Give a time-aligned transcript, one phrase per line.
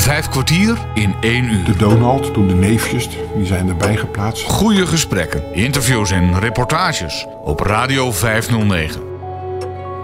[0.00, 1.64] Vijf kwartier in één uur.
[1.64, 4.44] De Donald, toen de neefjes, die zijn erbij geplaatst.
[4.44, 9.02] Goede gesprekken, interviews en reportages op Radio 509.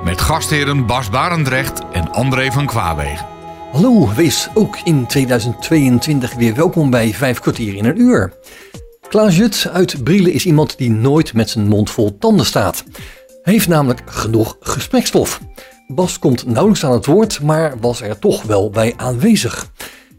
[0.04, 3.26] Met gastheren Bas Barendrecht en André van Kwaabegen.
[3.72, 8.32] Hallo, wees ook in 2022 weer welkom bij Vijf kwartier in een uur.
[9.08, 12.84] Klaas Jut uit Brielen is iemand die nooit met zijn mond vol tanden staat.
[13.42, 15.40] Hij heeft namelijk genoeg gesprekstof.
[15.88, 19.70] Bas komt nauwelijks aan het woord, maar was er toch wel bij aanwezig.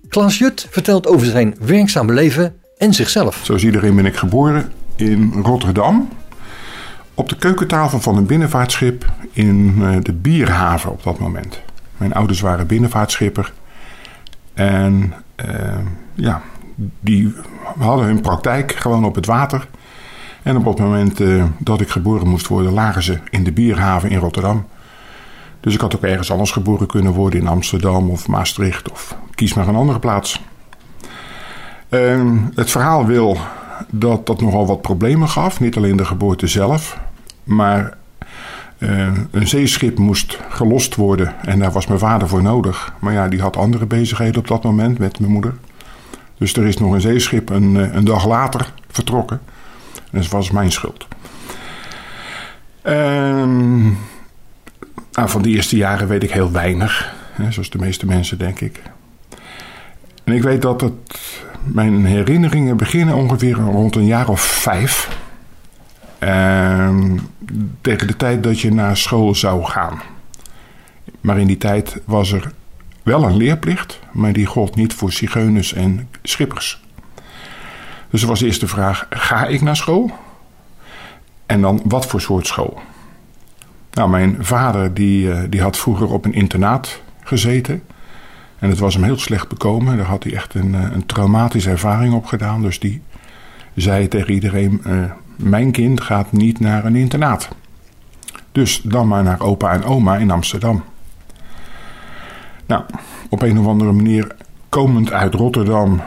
[0.09, 3.39] Klaas Jut vertelt over zijn werkzame leven en zichzelf.
[3.43, 6.09] Zoals iedereen ben ik geboren in Rotterdam.
[7.13, 11.61] Op de keukentafel van een binnenvaartschip in eh, de Bierhaven op dat moment.
[11.97, 13.53] Mijn ouders waren binnenvaartschipper.
[14.53, 15.13] En
[15.45, 15.77] uh,
[16.13, 16.41] ja,
[16.99, 17.35] die
[17.79, 19.67] hadden hun praktijk gewoon op het water.
[20.43, 24.09] En op het moment uh, dat ik geboren moest worden, lagen ze in de Bierhaven
[24.09, 24.65] in Rotterdam.
[25.59, 29.53] Dus ik had ook ergens anders geboren kunnen worden in Amsterdam of Maastricht of kies
[29.53, 30.41] maar een andere plaats.
[31.89, 33.37] Uh, het verhaal wil
[33.89, 35.59] dat dat nogal wat problemen gaf.
[35.59, 36.99] Niet alleen de geboorte zelf,
[37.43, 37.97] maar
[38.77, 42.93] uh, een zeeschip moest gelost worden en daar was mijn vader voor nodig.
[42.99, 45.53] Maar ja, die had andere bezigheden op dat moment met mijn moeder.
[46.37, 49.41] Dus er is nog een zeeschip een, een dag later vertrokken.
[50.11, 51.07] En dat was mijn schuld.
[52.81, 53.89] Ehm
[55.17, 57.13] nou, van de eerste jaren weet ik heel weinig.
[57.31, 58.81] Hè, zoals de meeste mensen, denk ik.
[60.23, 61.19] En ik weet dat het,
[61.63, 65.17] mijn herinneringen beginnen ongeveer rond een jaar of vijf.
[67.81, 70.01] tegen de tijd dat je naar school zou gaan.
[71.21, 72.51] Maar in die tijd was er
[73.03, 76.83] wel een leerplicht, maar die gold niet voor zigeuners en schippers.
[78.09, 80.11] Dus er was eerst de vraag: ga ik naar school?
[81.45, 82.81] En dan wat voor soort school?
[83.97, 87.83] Nou, mijn vader die, eh, die had vroeger op een internaat gezeten.
[88.59, 89.97] En het was hem heel slecht bekomen.
[89.97, 92.61] Daar had hij echt een, eh, een traumatische ervaring op gedaan.
[92.61, 93.01] Dus die
[93.75, 95.03] zei tegen iedereen: uh,
[95.35, 97.49] Mijn kind gaat niet naar een internaat.
[98.51, 100.83] Dus dan maar naar opa en oma in Amsterdam.
[102.65, 102.83] Nou,
[103.29, 104.27] op een of andere manier,
[104.69, 106.01] komend uit Rotterdam,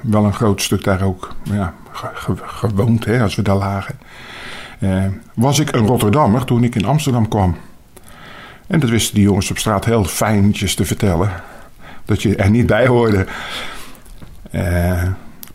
[0.00, 1.74] wel een groot stuk daar ook ja,
[2.42, 3.98] gewoond, hè, als we daar lagen
[4.78, 7.56] eh, was ik een Rotterdammer toen ik in Amsterdam kwam.
[8.66, 11.30] En dat wisten die jongens op straat heel fijntjes te vertellen.
[12.04, 13.26] Dat je er niet bij hoorde.
[14.50, 15.02] Eh,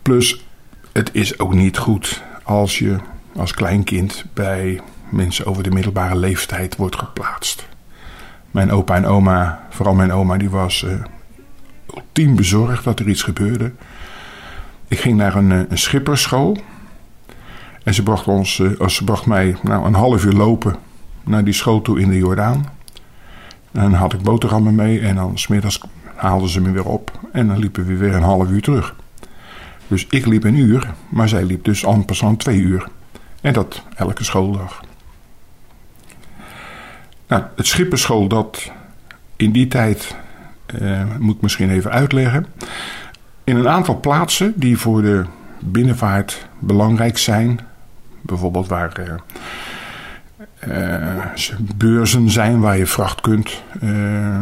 [0.01, 0.45] plus,
[0.91, 2.97] het is ook niet goed als je
[3.35, 7.67] als kleinkind bij mensen over de middelbare leeftijd wordt geplaatst.
[8.51, 10.91] Mijn opa en oma, vooral mijn oma, die was uh,
[11.95, 13.71] ultiem bezorgd dat er iets gebeurde.
[14.87, 16.57] Ik ging naar een, een schipperschool.
[17.83, 20.75] En ze bracht, ons, uh, ze bracht mij nou, een half uur lopen
[21.23, 22.65] naar die school toe in de Jordaan.
[23.71, 25.81] En dan had ik boterhammen mee en dan smiddags
[26.15, 27.19] haalden ze me weer op.
[27.31, 28.95] En dan liepen we weer een half uur terug.
[29.87, 32.87] Dus ik liep een uur, maar zij liep dus en passant twee uur.
[33.41, 34.81] En dat elke schooldag.
[37.27, 38.71] Nou, het schipperschool dat
[39.35, 40.15] in die tijd,
[40.65, 42.45] eh, moet ik misschien even uitleggen.
[43.43, 45.25] In een aantal plaatsen die voor de
[45.59, 47.59] binnenvaart belangrijk zijn,
[48.25, 49.21] Bijvoorbeeld waar
[50.67, 51.25] uh,
[51.75, 54.41] beurzen zijn waar je vracht kunt uh,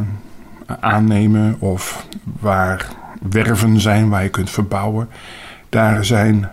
[0.80, 2.08] aannemen of
[2.40, 2.88] waar
[3.30, 5.09] werven zijn waar je kunt verbouwen.
[5.70, 6.50] Daar zijn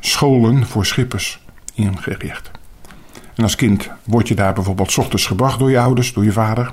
[0.00, 1.44] scholen voor schippers
[1.74, 2.50] ingericht.
[3.34, 6.72] En als kind word je daar bijvoorbeeld ochtends gebracht door je ouders, door je vader.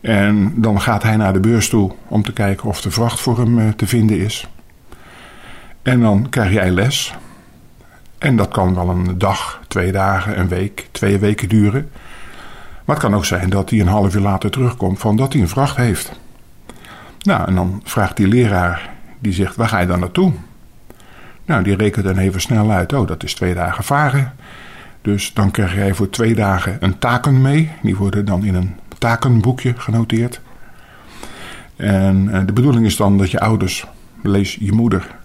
[0.00, 3.38] En dan gaat hij naar de beurs toe om te kijken of de vracht voor
[3.38, 4.48] hem te vinden is.
[5.82, 7.14] En dan krijg jij les.
[8.18, 11.90] En dat kan wel een dag, twee dagen, een week, twee weken duren.
[12.84, 15.42] Maar het kan ook zijn dat hij een half uur later terugkomt van dat hij
[15.42, 16.12] een vracht heeft.
[17.22, 20.32] Nou, en dan vraagt die leraar, die zegt, waar ga je dan naartoe?
[21.44, 24.32] Nou, die rekent dan even snel uit, oh, dat is twee dagen varen.
[25.02, 27.70] Dus dan krijg jij voor twee dagen een taken mee.
[27.82, 30.40] Die worden dan in een takenboekje genoteerd.
[31.76, 33.86] En eh, de bedoeling is dan dat je ouders,
[34.22, 35.16] lees je moeder,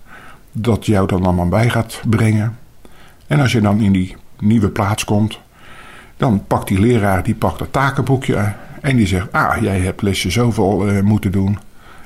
[0.51, 2.57] dat jou dan allemaal bij gaat brengen.
[3.33, 5.39] En als je dan in die nieuwe plaats komt,
[6.17, 10.29] dan pakt die leraar die pakt dat takenboekje en die zegt: Ah, jij hebt lesje
[10.29, 11.59] zoveel uh, moeten doen.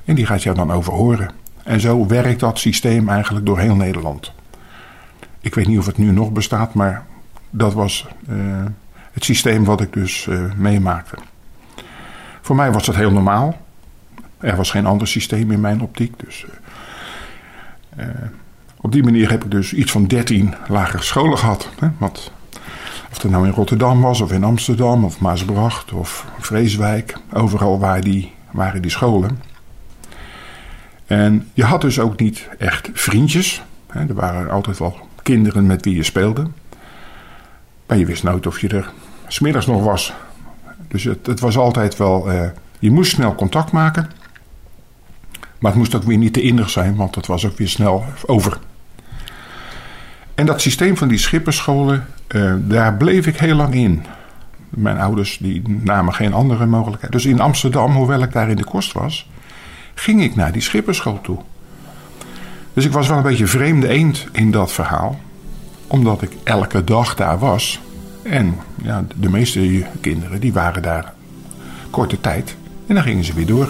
[0.05, 1.29] En die gaat jou dan overhoren.
[1.63, 4.31] En zo werkt dat systeem eigenlijk door heel Nederland.
[5.41, 7.05] Ik weet niet of het nu nog bestaat, maar
[7.49, 8.65] dat was uh,
[9.11, 11.15] het systeem wat ik dus uh, meemaakte.
[12.41, 13.57] Voor mij was dat heel normaal.
[14.37, 16.19] Er was geen ander systeem in mijn optiek.
[16.19, 16.45] Dus
[18.81, 21.69] op die manier heb ik dus iets van 13 lagere scholen gehad.
[21.79, 21.87] Hè?
[21.97, 22.31] Want
[23.11, 27.17] of het nou in Rotterdam was, of in Amsterdam, of Maasbracht, of Vreeswijk.
[27.33, 29.41] Overal waren die, waren die scholen.
[31.05, 33.63] En je had dus ook niet echt vriendjes.
[33.87, 36.47] Er waren altijd wel kinderen met wie je speelde.
[37.87, 38.91] Maar je wist nooit of je er
[39.27, 40.13] smiddags nog was.
[40.87, 42.31] Dus het, het was altijd wel.
[42.31, 44.09] Eh, je moest snel contact maken.
[45.59, 48.05] Maar het moest ook weer niet te innig zijn, want het was ook weer snel
[48.25, 48.59] over.
[50.35, 54.05] En dat systeem van die schipperscholen, uh, daar bleef ik heel lang in.
[54.69, 57.11] Mijn ouders die namen geen andere mogelijkheid.
[57.11, 59.29] Dus in Amsterdam, hoewel ik daar in de kost was,
[59.93, 61.37] ging ik naar die schipperschool toe.
[62.73, 65.19] Dus ik was wel een beetje vreemde eend in dat verhaal.
[65.87, 67.79] Omdat ik elke dag daar was.
[68.23, 71.13] En ja, de meeste kinderen die waren daar
[71.89, 72.55] korte tijd.
[72.87, 73.67] En dan gingen ze weer door.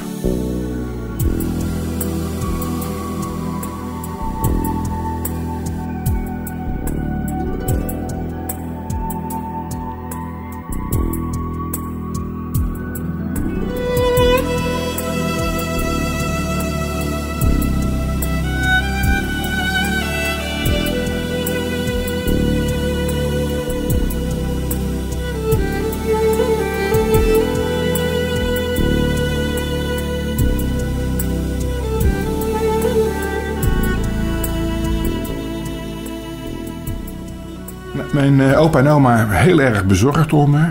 [38.77, 40.69] Opa en oma heel erg bezorgd om me.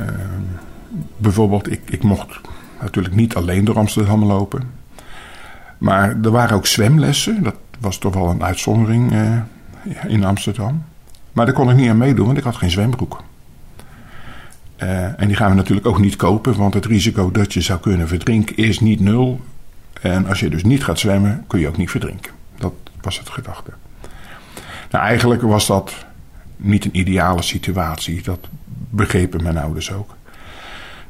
[0.00, 0.06] Uh,
[1.16, 2.40] bijvoorbeeld, ik, ik mocht
[2.80, 4.62] natuurlijk niet alleen door Amsterdam lopen.
[5.78, 7.42] Maar er waren ook zwemlessen.
[7.42, 9.38] Dat was toch wel een uitzondering uh,
[10.06, 10.84] in Amsterdam.
[11.32, 13.22] Maar daar kon ik niet aan meedoen, want ik had geen zwembroek.
[14.76, 18.08] en die gaan we natuurlijk ook niet kopen, want het risico dat je zou kunnen
[18.08, 19.40] verdrinken is niet nul.
[20.00, 22.32] En als je dus niet gaat zwemmen, kun je ook niet verdrinken.
[22.58, 23.70] Dat was het gedachte.
[24.90, 26.04] Nou, eigenlijk was dat
[26.56, 28.22] niet een ideale situatie.
[28.22, 28.48] Dat
[28.90, 30.16] begrepen mijn ouders ook.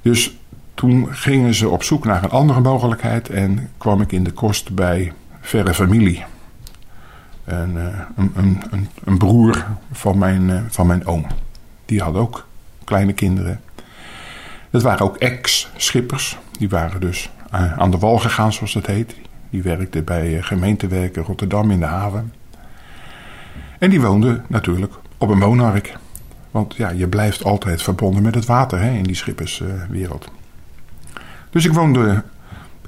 [0.03, 0.37] Dus
[0.75, 4.75] toen gingen ze op zoek naar een andere mogelijkheid en kwam ik in de kost
[4.75, 6.25] bij verre familie.
[7.45, 7.85] En, uh,
[8.17, 11.27] een, een, een, een, broer van mijn, uh, van mijn oom.
[11.85, 12.47] Die had ook
[12.85, 13.61] kleine kinderen.
[14.71, 16.39] Dat waren ook ex-schippers.
[16.59, 19.15] Die waren dus uh, aan de wal gegaan, zoals dat heet.
[19.51, 22.33] Die werkten bij gemeentewerken Rotterdam in de haven.
[23.79, 25.97] En die woonden natuurlijk op een woonark.
[26.51, 30.29] Want ja, je blijft altijd verbonden met het water hè, in die schipperswereld.
[31.51, 32.23] dus ik woonde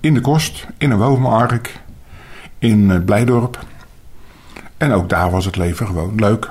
[0.00, 1.80] in de Kost, in een woonark,
[2.58, 3.64] in uh, Blijdorp.
[4.76, 6.50] En ook daar was het leven gewoon leuk.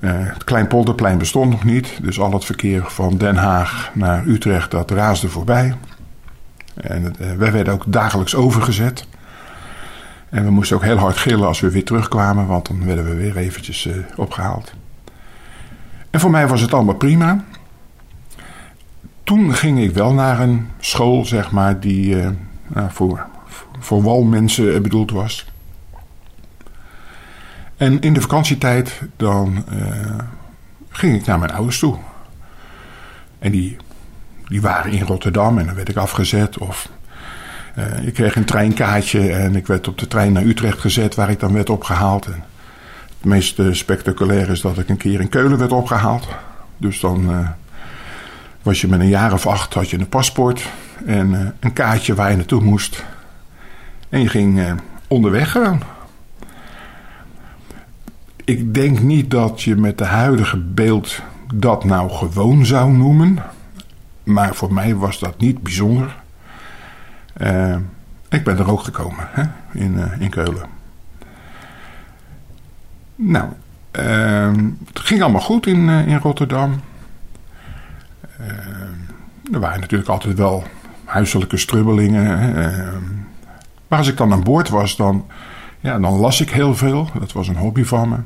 [0.00, 4.70] Uh, het Kleinpolderplein bestond nog niet, dus al het verkeer van Den Haag naar Utrecht
[4.70, 5.74] dat raasde voorbij.
[6.74, 9.06] En uh, wij werden ook dagelijks overgezet.
[10.32, 13.14] En we moesten ook heel hard gillen als we weer terugkwamen, want dan werden we
[13.14, 14.72] weer eventjes uh, opgehaald.
[16.10, 17.44] En voor mij was het allemaal prima.
[19.24, 22.28] Toen ging ik wel naar een school, zeg maar, die uh,
[22.88, 23.26] voor,
[23.78, 25.46] voor walmensen bedoeld was.
[27.76, 30.18] En in de vakantietijd dan uh,
[30.88, 31.96] ging ik naar mijn ouders toe.
[33.38, 33.76] En die,
[34.48, 36.88] die waren in Rotterdam en dan werd ik afgezet of
[37.78, 41.30] uh, ik kreeg een treinkaartje en ik werd op de trein naar Utrecht gezet, waar
[41.30, 42.26] ik dan werd opgehaald.
[42.26, 42.44] En
[43.06, 46.28] het meest uh, spectaculair is dat ik een keer in Keulen werd opgehaald.
[46.76, 47.48] Dus dan uh,
[48.62, 50.68] was je met een jaar of acht, had je een paspoort
[51.06, 53.04] en een kaartje waar je naartoe moest.
[54.08, 55.82] En je ging onderweg gewoon.
[58.44, 61.20] Ik denk niet dat je met de huidige beeld
[61.54, 63.38] dat nou gewoon zou noemen.
[64.22, 66.21] Maar voor mij was dat niet bijzonder.
[67.36, 67.76] Uh,
[68.28, 70.66] ik ben er ook gekomen hè, in, uh, in Keulen.
[73.14, 73.48] Nou,
[73.92, 74.52] uh,
[74.86, 76.80] het ging allemaal goed in, in Rotterdam.
[79.52, 80.64] er waren natuurlijk altijd wel
[81.04, 82.54] huiselijke strubbelingen.
[83.88, 85.26] maar als ik dan aan boord was, dan,
[85.80, 87.10] ja, dan las ik heel veel.
[87.18, 88.16] Dat was een hobby van me.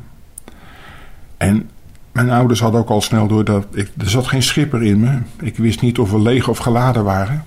[1.36, 1.70] En
[2.12, 5.18] mijn ouders hadden ook al snel door dat ik, er zat geen schipper in me.
[5.40, 7.44] Ik wist niet of we leeg of geladen waren.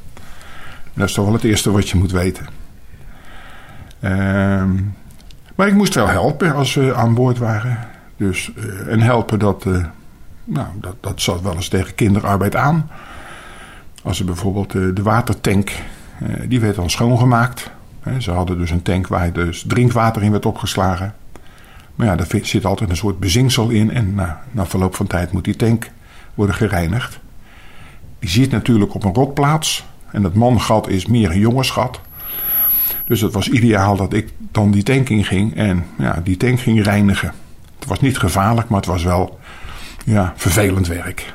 [0.99, 2.45] Dat is toch wel het eerste wat je moet weten.
[3.99, 4.63] Uh,
[5.55, 7.87] maar ik moest wel helpen als we aan boord waren.
[8.17, 9.85] Dus, uh, en helpen, dat, uh,
[10.43, 12.89] nou, dat, dat zat wel eens tegen kinderarbeid aan.
[14.03, 15.71] Als er bijvoorbeeld uh, de watertank,
[16.47, 17.71] die werd dan schoongemaakt.
[18.17, 21.13] ze hadden dus een tank waar dus drinkwater in werd opgeslagen.
[21.95, 23.91] Maar ja, daar zit altijd een soort bezinksel in.
[23.91, 25.89] En nou, na verloop van tijd moet die tank
[26.33, 27.19] worden gereinigd.
[28.19, 29.87] Die zit natuurlijk op een rotplaats.
[30.11, 32.01] En dat mangat is meer een jongensgat.
[33.05, 36.59] Dus het was ideaal dat ik dan die tank in ging en ja, die tank
[36.59, 37.33] ging reinigen.
[37.79, 39.39] Het was niet gevaarlijk, maar het was wel
[40.05, 41.33] ja, vervelend werk.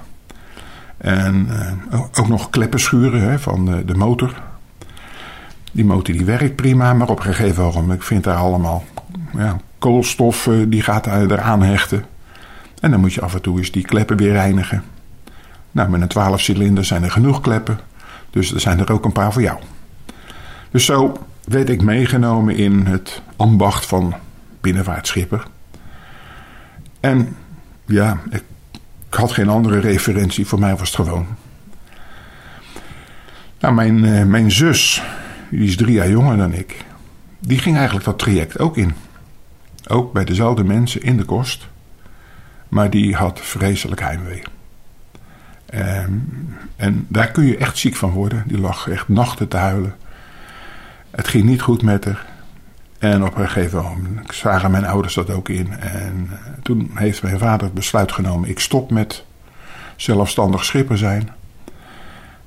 [0.97, 1.49] En
[1.93, 4.43] uh, ook nog kleppen schuren hè, van de, de, motor.
[5.73, 8.85] Die motor die werkt prima, maar op een gegeven moment vindt daar allemaal
[9.37, 12.05] ja, koolstof eh, die gaat eraan hechten.
[12.81, 14.83] En dan moet je af en toe eens die kleppen weer reinigen.
[15.71, 17.79] Nou, met een 12 cilinder zijn er genoeg kleppen.
[18.35, 19.59] Dus er zijn er ook een paar voor jou.
[20.71, 24.15] Dus zo werd ik meegenomen in het ambacht van
[24.61, 25.47] binnenvaartschipper.
[27.01, 27.37] En
[27.87, 28.43] ja, ik,
[29.11, 30.47] had geen andere referentie.
[30.47, 31.27] Voor mij was het gewoon.
[33.61, 35.03] Nou, mijn, eh, mijn zus,
[35.51, 36.85] die is drie jaar jonger dan ik.
[37.39, 38.95] Die ging eigenlijk dat traject ook in.
[39.87, 41.69] Ook bij dezelfde mensen in de kost.
[42.69, 44.43] Maar die had vreselijk heimwee.
[45.75, 46.29] En,
[46.77, 48.43] en daar kun je echt ziek van worden.
[48.47, 49.95] Die lag echt nachten te huilen.
[51.11, 52.27] Het ging niet goed met haar.
[52.99, 55.73] En op een gegeven moment zagen mijn ouders dat ook in.
[55.81, 59.25] En eh, toen heeft mijn vader het besluit genomen: ik stop met
[59.97, 61.31] zelfstandig schipper zijn.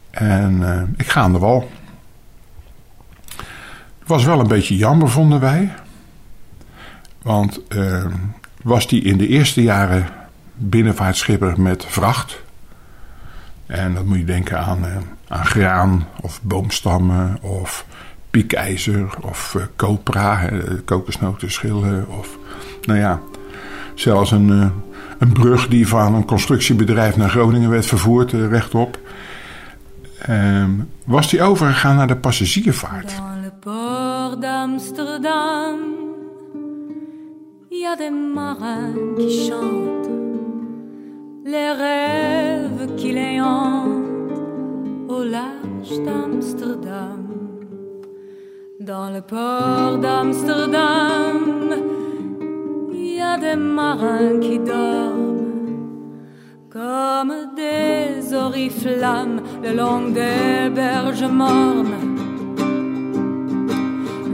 [0.09, 1.69] En uh, ik ga aan de wal.
[3.99, 5.73] Het was wel een beetje jammer, vonden wij.
[7.21, 8.05] Want uh,
[8.61, 10.07] was die in de eerste jaren
[10.53, 12.45] binnenvaartschipper met vracht.
[13.67, 14.95] En dat moet je denken aan, uh,
[15.27, 17.85] aan graan of boomstammen of
[18.31, 20.49] piekijzer of uh, copra,
[20.85, 22.07] kokosnoten, schillen.
[22.09, 22.37] Of
[22.81, 23.19] nou ja,
[23.93, 24.65] zelfs een, uh,
[25.17, 28.99] een brug die van een constructiebedrijf naar Groningen werd vervoerd, rechtop.
[30.17, 30.71] Ehm,
[31.03, 33.15] was die overgegaan naar de passagiervaart.
[33.17, 35.79] Dans le port d'Amsterdam,
[41.47, 47.23] les rêves qui les hantent au large d'Amsterdam.
[48.81, 51.71] Dans le port d'Amsterdam,
[52.93, 55.37] il y a des marins qui dorment
[56.69, 61.97] comme des oriflammes le long des berges mornes.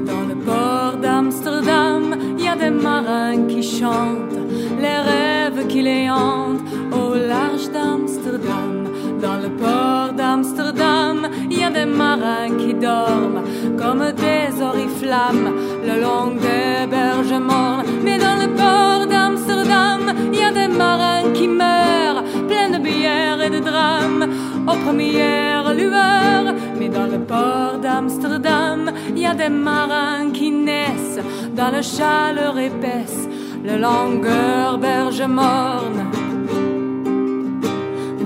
[0.10, 4.42] Dans le port d'Amsterdam, il y a des marins qui chantent
[4.80, 6.63] les rêves qui les hantent
[6.96, 8.84] au large d'Amsterdam.
[9.22, 13.42] Dans le port d'Amsterdam, il y a des marins qui dorment
[13.78, 15.50] comme des oriflammes
[15.88, 17.84] le long des berges mornes.
[18.04, 23.42] Mais dans le port d'Amsterdam, il y a des marins qui meurent, pleins de bière
[23.42, 24.28] et de drames,
[24.68, 26.54] aux premières lueurs.
[26.78, 31.20] Mais dans le port d'Amsterdam, il y a des marins qui naissent
[31.56, 33.28] dans la chaleur épaisse,
[33.64, 36.23] le longueur berge morne.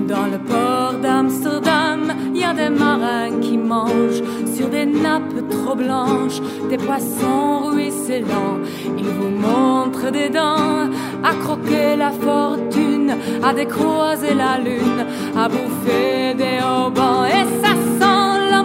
[0.08, 4.22] Dans le port d'Amsterdam, il y a des marins qui mangent
[4.54, 8.56] sur des nappes trop blanches des poissons ruisselants.
[8.96, 10.88] Ils vous montrent des dents
[11.22, 15.04] à croquer la fortune, à décroiser la lune,
[15.36, 17.26] à bouffer des haubans.
[17.26, 18.62] Et ça sent la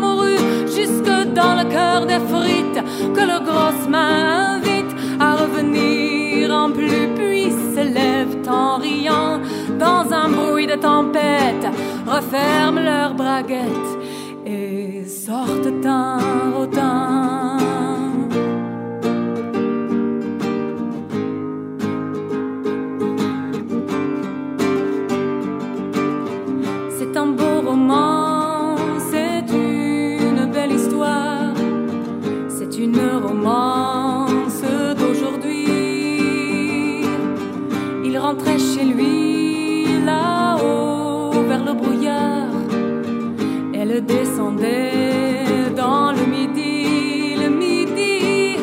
[0.78, 2.82] jusque dans le cœur des frites
[3.16, 7.23] que le grosse main invite à revenir en plus
[9.84, 11.66] dans un bruit de tempête,
[12.08, 13.94] referment leurs braguettes
[14.46, 16.20] et sortent un
[16.56, 17.53] rotin.
[43.96, 48.58] Elle descendait dans le midi, le midi.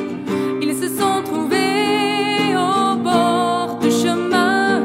[0.60, 4.82] Ils se sont trouvés au bord du chemin,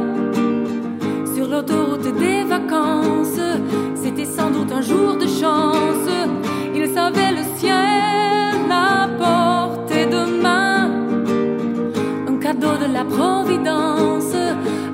[1.34, 3.42] sur l'autoroute des vacances.
[3.96, 6.10] C'était sans doute un jour de chance.
[6.76, 10.92] Ils savaient le ciel à portée de main,
[12.28, 14.36] un cadeau de la providence.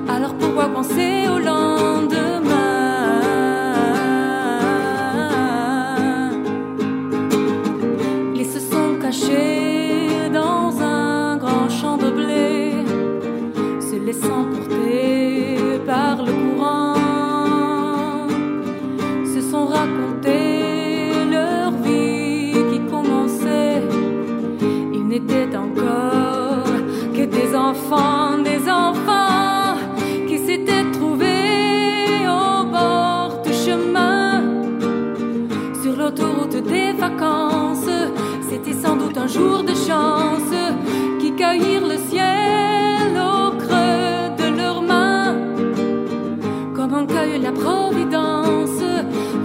[0.08, 1.61] Alors pourquoi penser au lendemain?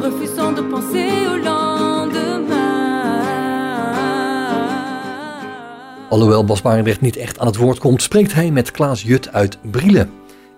[0.09, 2.55] Refusant de penser au lendemain.
[6.09, 9.57] Alhoewel Bas Barendrecht niet echt aan het woord komt, spreekt hij met Klaas Jut uit
[9.71, 10.09] Brielen.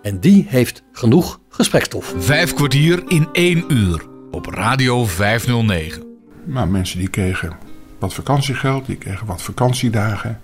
[0.01, 2.13] En die heeft genoeg gesprekstof.
[2.17, 6.03] Vijf kwartier in één uur op Radio 509.
[6.45, 7.57] Maar mensen die kregen
[7.99, 10.41] wat vakantiegeld, die kregen wat vakantiedagen.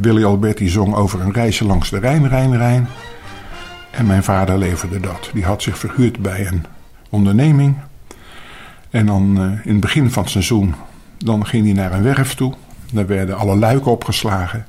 [0.00, 2.88] Willy Alberti zong over een reisje langs de Rijn, Rijn, Rijn.
[3.90, 5.30] En mijn vader leverde dat.
[5.32, 6.64] Die had zich verhuurd bij een
[7.10, 7.76] onderneming.
[8.90, 10.74] En dan uh, in het begin van het seizoen,
[11.18, 12.54] dan ging hij naar een werf toe.
[12.92, 14.66] Daar werden alle luiken opgeslagen.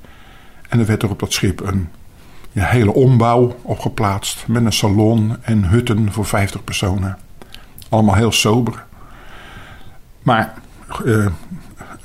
[0.70, 1.90] En er werd er op dat schip een
[2.54, 4.48] hele ombouw opgeplaatst.
[4.48, 7.18] Met een salon en hutten voor 50 personen.
[7.90, 8.86] Allemaal heel sober.
[10.22, 10.54] Maar
[11.06, 11.28] uh,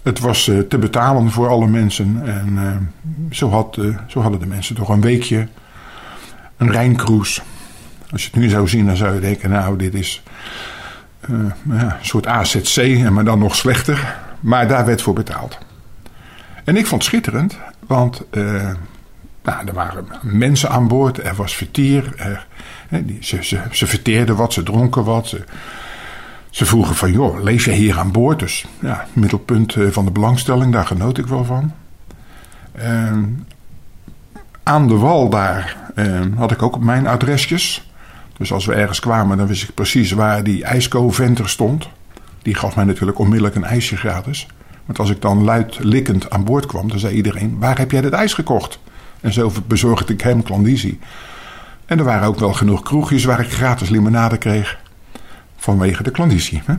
[0.03, 2.23] het was uh, te betalen voor alle mensen.
[2.25, 2.93] En
[3.31, 5.49] zo, had, zo hadden de mensen toch een weekje
[6.57, 7.41] een Rijncruise.
[8.11, 10.23] Als je het nu zou zien, dan zou je denken: nou, dit is
[11.69, 14.17] ja, een soort AZC, maar dan nog slechter.
[14.41, 15.59] Maar daar werd voor betaald.
[16.65, 18.23] En ik vond het schitterend, want
[19.47, 22.13] nou, er waren mensen aan boord, er was vertier.
[22.17, 22.47] Er,
[23.05, 25.37] die, ze, ze, verteerden wat, ze dronken wat.
[26.51, 28.39] Ze, vroegen van, joh, leef je hier aan boord?
[28.39, 31.73] Dus ja, middelpunt eh, van de belangstelling, daar genoot ik wel van.
[32.79, 33.13] Uh,
[34.63, 37.91] aan de wal daar uh, had ik ook mijn adresjes.
[38.39, 41.89] Dus als we ergens kwamen, dan wist ik precies waar die ijsko-venter stond.
[42.43, 44.47] Die gaf mij natuurlijk onmiddellijk een ijsje gratis.
[44.87, 48.01] Want als ik dan luid likkend aan boord kwam, dan zei iedereen: Waar heb jij
[48.01, 48.79] dit ijs gekocht?
[49.21, 50.99] En zo bezorgde ik hem klandizie.
[51.87, 54.79] En er waren ook wel genoeg kroegjes waar ik gratis limonade kreeg.
[55.57, 56.63] Vanwege de klandizie.
[56.65, 56.75] Hè?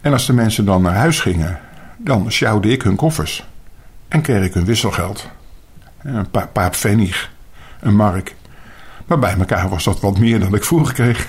[0.00, 1.58] En als de mensen dan naar huis gingen,
[1.96, 3.44] dan sjouwde ik hun koffers.
[4.08, 5.28] En kreeg ik hun wisselgeld.
[6.02, 7.30] Een paar, paar pfennig,
[7.80, 8.34] een mark.
[9.12, 11.28] Maar bij elkaar was dat wat meer dan ik vroeger kreeg.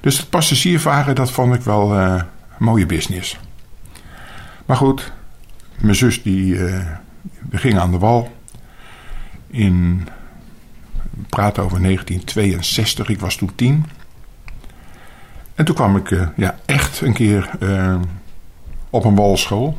[0.00, 2.22] Dus het passagiervaren, dat vond ik wel uh,
[2.58, 3.38] mooie business.
[4.66, 5.12] Maar goed,
[5.80, 6.86] mijn zus die, uh,
[7.42, 8.32] die ging aan de wal
[9.46, 10.08] in.
[11.10, 13.86] We praten over 1962, ik was toen tien.
[15.54, 17.50] En toen kwam ik uh, ja, echt een keer
[18.90, 19.78] op een walschool.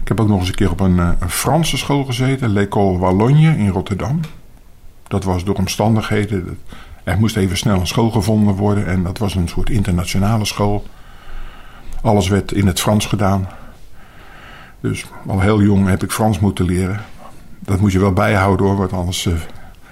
[0.00, 3.56] Ik heb ook nog eens een keer op een, een Franse school gezeten, L'École Wallogne
[3.56, 4.20] in Rotterdam.
[5.12, 6.58] Dat was door omstandigheden.
[7.04, 10.86] Er moest even snel een school gevonden worden en dat was een soort internationale school.
[12.02, 13.48] Alles werd in het Frans gedaan.
[14.80, 17.00] Dus al heel jong heb ik Frans moeten leren
[17.64, 19.34] dat moet je wel bijhouden hoor, want anders uh,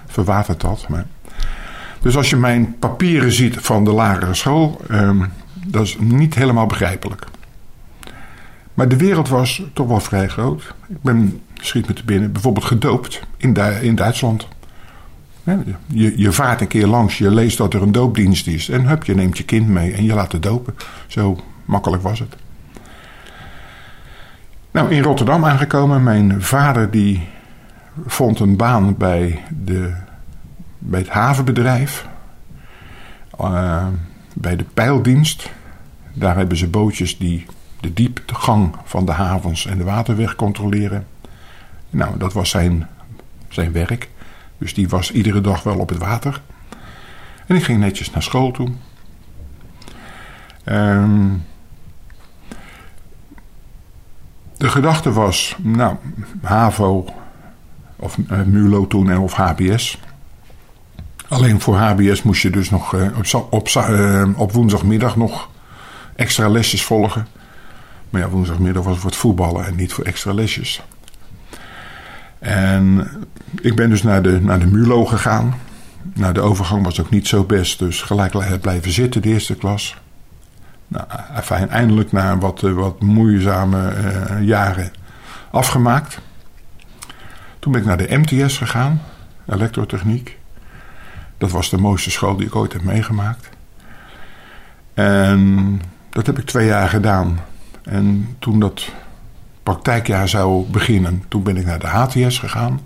[0.05, 0.85] verwatert dat.
[0.89, 1.05] Maar...
[2.01, 5.31] Dus als je mijn papieren ziet van de lagere school, um,
[5.65, 7.25] dat is niet helemaal begrijpelijk.
[8.73, 10.73] Maar de wereld was toch wel vrij groot.
[10.87, 14.47] Ik ben, schiet me te binnen, bijvoorbeeld gedoopt in, in Duitsland.
[15.43, 18.69] Je, je, vaart een keer langs, je leest dat er een doopdienst is.
[18.69, 20.75] En hup, je neemt je kind mee en je laat het dopen.
[21.07, 22.35] Zo makkelijk was het.
[24.71, 26.03] Nou, in Rotterdam aangekomen.
[26.03, 27.27] Mijn vader die
[28.05, 29.93] vond een baan bij, de,
[30.77, 32.07] bij het havenbedrijf.
[33.41, 33.87] Uh,
[34.33, 35.49] bij de pijldienst.
[36.13, 37.45] Daar hebben ze bootjes die
[37.79, 41.07] de diepgang van de havens en de waterweg controleren.
[41.89, 42.87] Nou, dat was zijn,
[43.49, 44.09] zijn werk.
[44.61, 46.41] Dus die was iedere dag wel op het water.
[47.47, 48.69] En ik ging netjes naar school toe.
[50.65, 51.43] Um,
[54.57, 55.95] de gedachte was, nou,
[56.41, 57.05] HAVO
[57.95, 59.99] of uh, MULO toen of HBS.
[61.27, 65.49] Alleen voor HBS moest je dus nog uh, op, op, uh, op, woensdagmiddag nog
[66.15, 67.27] extra lesjes volgen.
[68.09, 70.81] Maar ja, woensdagmiddag was voor het voetballen en niet voor extra lesjes.
[72.41, 73.07] En
[73.61, 75.53] ik ben dus naar de, naar de MULO gegaan.
[76.13, 79.97] Nou, de overgang was ook niet zo best, dus gelijk blijven zitten, de eerste klas.
[80.87, 81.05] Nou,
[81.43, 83.93] fijn, eindelijk na wat, wat moeizame
[84.41, 84.91] jaren
[85.51, 86.19] afgemaakt.
[87.59, 89.01] Toen ben ik naar de MTS gegaan,
[89.47, 90.37] elektrotechniek.
[91.37, 93.49] Dat was de mooiste school die ik ooit heb meegemaakt.
[94.93, 97.39] En dat heb ik twee jaar gedaan.
[97.83, 98.91] En toen dat
[99.63, 102.79] praktijkjaar zou beginnen, toen ben ik naar de HTS gegaan.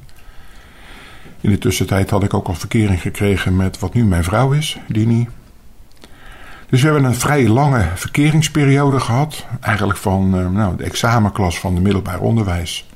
[1.42, 4.78] In de tussentijd had ik ook al verkering gekregen met wat nu mijn vrouw is,
[4.88, 5.28] Dini.
[6.70, 9.46] Dus we hebben een vrij lange verkeringsperiode gehad.
[9.62, 12.90] Eigenlijk van uh, nou, de examenklas van de middelbaar onderwijs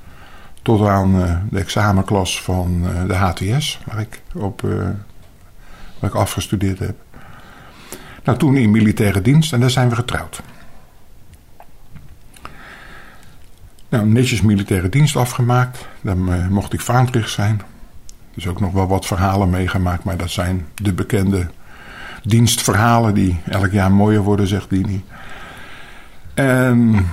[0.62, 4.62] tot aan uh, de examenklas van uh, de HTS, waar ik, op,
[6.00, 6.96] waar ik afgestudeerd heb.
[8.24, 10.42] Nou, toen in militaire dienst en daar zijn we getrouwd.
[13.90, 15.88] Nou, netjes militaire dienst afgemaakt.
[16.02, 17.62] Dan mocht ik vaandrig zijn.
[18.34, 21.48] Dus ook nog wel wat verhalen meegemaakt, maar dat zijn de bekende
[22.24, 25.04] dienstverhalen die elk jaar mooier worden, zegt Dini.
[26.34, 27.06] En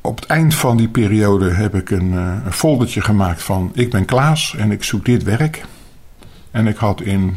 [0.00, 3.90] op het eind van die periode heb ik een, uh, een foldertje gemaakt van ik
[3.90, 5.64] ben Klaas en ik zoek dit werk.
[6.50, 7.36] En ik had in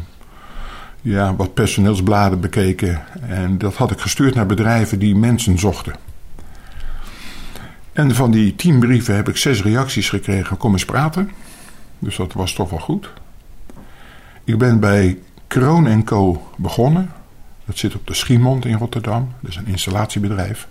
[1.00, 5.94] ja, wat personeelsbladen bekeken en dat had ik gestuurd naar bedrijven die mensen zochten.
[7.94, 10.56] En van die tien brieven heb ik zes reacties gekregen.
[10.56, 11.30] Kom eens praten.
[11.98, 13.10] Dus dat was toch wel goed.
[14.44, 16.50] Ik ben bij Kroon Co.
[16.56, 17.10] begonnen.
[17.64, 19.32] Dat zit op de Schiemond in Rotterdam.
[19.40, 20.68] Dat is een installatiebedrijf.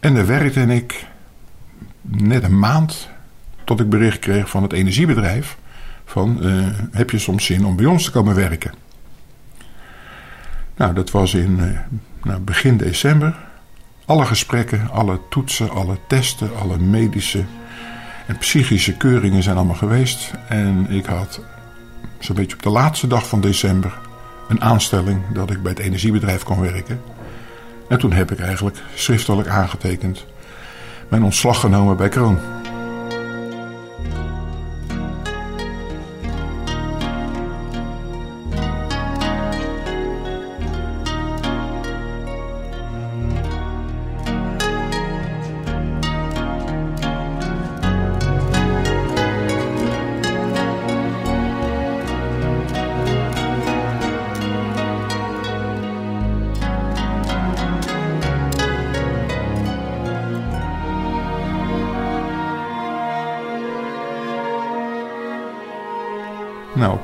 [0.00, 1.06] En daar werkte ik
[2.00, 3.08] net een maand
[3.64, 5.56] tot ik bericht kreeg van het energiebedrijf
[6.04, 8.72] van uh, heb je soms zin om bij ons te komen werken?
[10.76, 11.78] Nou, dat was in uh,
[12.22, 13.47] nou, begin december.
[14.08, 17.44] Alle gesprekken, alle toetsen, alle testen, alle medische
[18.26, 20.30] en psychische keuringen zijn allemaal geweest.
[20.48, 21.40] En ik had
[22.18, 23.98] zo'n beetje op de laatste dag van december
[24.48, 27.00] een aanstelling dat ik bij het energiebedrijf kon werken.
[27.88, 30.26] En toen heb ik eigenlijk schriftelijk aangetekend
[31.08, 32.38] mijn ontslag genomen bij Kroon.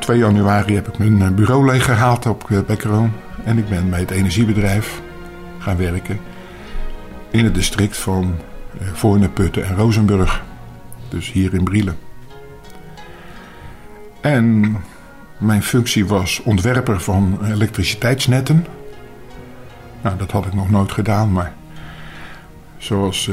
[0.05, 3.13] 2 januari heb ik mijn eh, bureau leeggehaald op eh, Beckeroon.
[3.45, 5.03] En ik ben bij het energiebedrijf
[5.59, 6.19] gaan werken.
[7.31, 8.35] In het district van
[8.81, 10.43] eh, Voorne, Putten en Rozenburg.
[11.09, 11.97] Dus hier in Brielen.
[14.21, 14.77] En
[15.39, 18.67] mijn functie was ontwerper van elektriciteitsnetten.
[20.03, 21.53] Nou, dat had ik nog nooit gedaan, maar
[22.79, 23.31] zoals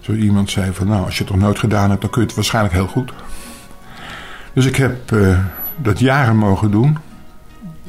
[0.00, 2.26] zo iemand zei van nou, als je het nog nooit gedaan hebt, dan kun je
[2.26, 3.12] het waarschijnlijk heel goed.
[4.52, 5.38] Dus ik heb uh,
[5.76, 6.98] dat jaren mogen doen.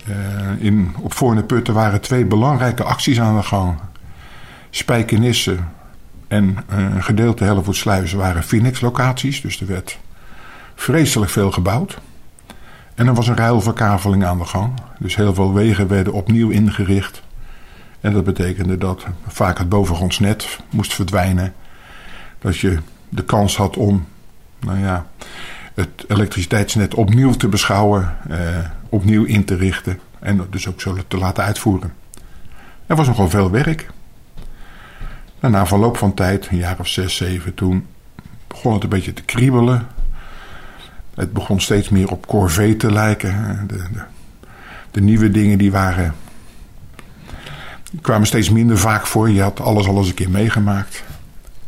[0.09, 3.75] Uh, in, op Voorne Putten waren twee belangrijke acties aan de gang.
[4.69, 5.57] Spijkenisse
[6.27, 9.41] en uh, een gedeelte Hellevoetsluizen waren Phoenix-locaties.
[9.41, 9.99] Dus er werd
[10.75, 11.99] vreselijk veel gebouwd.
[12.95, 14.73] En er was een ruilverkaveling aan de gang.
[14.99, 17.23] Dus heel veel wegen werden opnieuw ingericht.
[18.01, 21.53] En dat betekende dat vaak het bovengronds net moest verdwijnen.
[22.39, 22.77] Dat je
[23.09, 24.05] de kans had om,
[24.59, 25.05] nou ja,
[25.73, 28.37] het elektriciteitsnet opnieuw te beschouwen, eh,
[28.89, 31.93] opnieuw in te richten en dus ook zo te laten uitvoeren.
[32.85, 33.89] Er was nogal veel werk.
[35.39, 37.85] Na verloop van tijd, een jaar of zes, zeven, toen
[38.47, 39.87] begon het een beetje te kriebelen.
[41.13, 43.63] Het begon steeds meer op corvée te lijken.
[43.67, 44.01] De, de,
[44.91, 46.15] de nieuwe dingen die waren
[48.01, 49.29] kwamen steeds minder vaak voor.
[49.29, 51.03] Je had alles al eens een keer meegemaakt.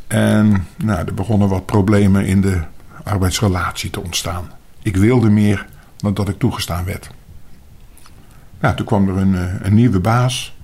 [0.07, 2.61] En nou, er begonnen wat problemen in de
[3.05, 4.51] arbeidsrelatie te ontstaan.
[4.81, 5.65] Ik wilde meer
[5.97, 7.09] dan dat ik toegestaan werd.
[8.59, 10.55] Nou, toen kwam er een, eh, een nieuwe baas.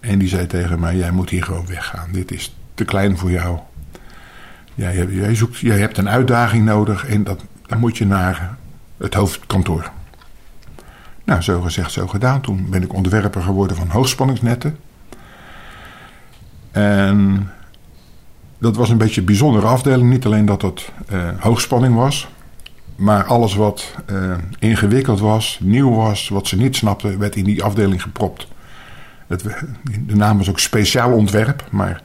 [0.00, 2.08] En die zei tegen mij: Jij moet hier gewoon weggaan.
[2.12, 3.58] Dit is te klein voor jou.
[4.74, 8.56] Jij, jij, zoekt, jij hebt een uitdaging nodig en dat, dan moet je naar
[8.96, 9.90] het hoofdkantoor.
[11.24, 12.40] Nou, zo gezegd, zo gedaan.
[12.40, 14.78] Toen ben ik ontwerper geworden van hoogspanningsnetten.
[16.70, 17.50] En
[18.58, 20.10] dat was een beetje een bijzondere afdeling.
[20.10, 22.28] Niet alleen dat het uh, hoogspanning was,
[22.96, 27.62] maar alles wat uh, ingewikkeld was, nieuw was, wat ze niet snapten, werd in die
[27.62, 28.46] afdeling gepropt.
[29.26, 29.42] Het,
[30.06, 31.64] de naam was ook speciaal ontwerp.
[31.70, 32.02] Maar...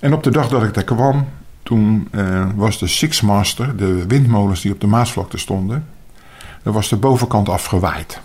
[0.00, 1.28] En op de dag dat ik daar kwam,
[1.62, 5.86] toen uh, was de Sixmaster, de windmolens die op de Maasvlakte stonden,
[6.62, 8.20] daar was de bovenkant afgewaaid.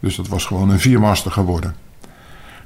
[0.00, 1.74] Dus dat was gewoon een viermaster geworden.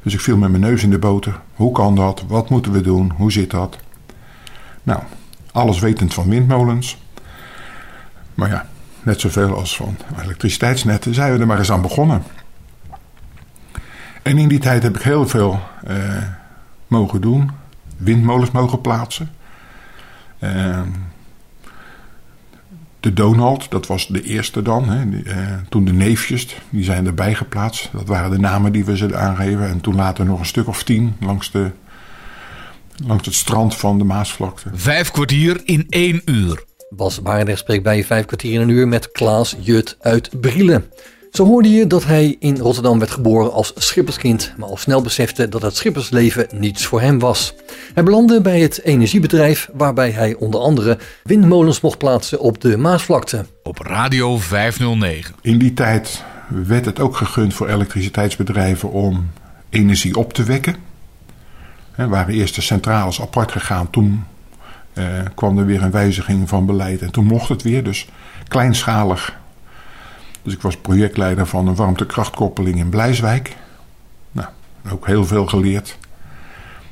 [0.05, 1.41] Dus ik viel met mijn neus in de boter.
[1.55, 2.25] Hoe kan dat?
[2.27, 3.13] Wat moeten we doen?
[3.17, 3.77] Hoe zit dat?
[4.83, 5.03] Nou,
[5.53, 6.99] alles wetend van windmolens.
[8.35, 8.67] Maar ja,
[9.03, 12.23] net zoveel als van elektriciteitsnetten zijn we er maar eens aan begonnen.
[14.23, 16.23] En in die tijd heb ik heel veel eh,
[16.87, 17.51] mogen doen.
[17.97, 19.31] Windmolens mogen plaatsen.
[20.39, 20.81] Uh,
[23.05, 24.89] de Donald, dat was de eerste dan.
[24.89, 25.05] Hè.
[25.05, 25.33] Uh,
[25.69, 27.89] toen de neefjes, die zijn erbij geplaatst.
[27.93, 29.69] Dat waren de namen die we ze aangeven.
[29.69, 31.71] En toen later nog een stuk of tien langs, de,
[33.07, 34.71] langs het strand van de Maasvlakte.
[34.75, 36.65] Vijf kwartier in één uur.
[36.91, 40.85] Bas Barendrecht spreekt bij je vijf kwartier in een uur met Klaas Jut uit Brielen.
[41.35, 45.49] Zo hoorde je dat hij in Rotterdam werd geboren als schipperskind, maar al snel besefte
[45.49, 47.55] dat het schippersleven niets voor hem was.
[47.95, 53.47] Hij belandde bij het energiebedrijf, waarbij hij onder andere windmolens mocht plaatsen op de Maasvlakte.
[53.63, 55.35] Op Radio 509.
[55.41, 59.31] In die tijd werd het ook gegund voor elektriciteitsbedrijven om
[59.69, 60.77] energie op te wekken.
[61.93, 63.91] Hè, waren eerst de centrales apart gegaan.
[63.91, 64.25] Toen
[64.93, 67.85] eh, kwam er weer een wijziging van beleid en toen mocht het weer.
[67.85, 68.09] Dus
[68.49, 69.43] kleinschalig.
[70.45, 73.57] Dus ik was projectleider van een warmtekrachtkoppeling in Blijswijk.
[74.33, 74.49] Nou,
[74.91, 75.99] ook heel veel geleerd.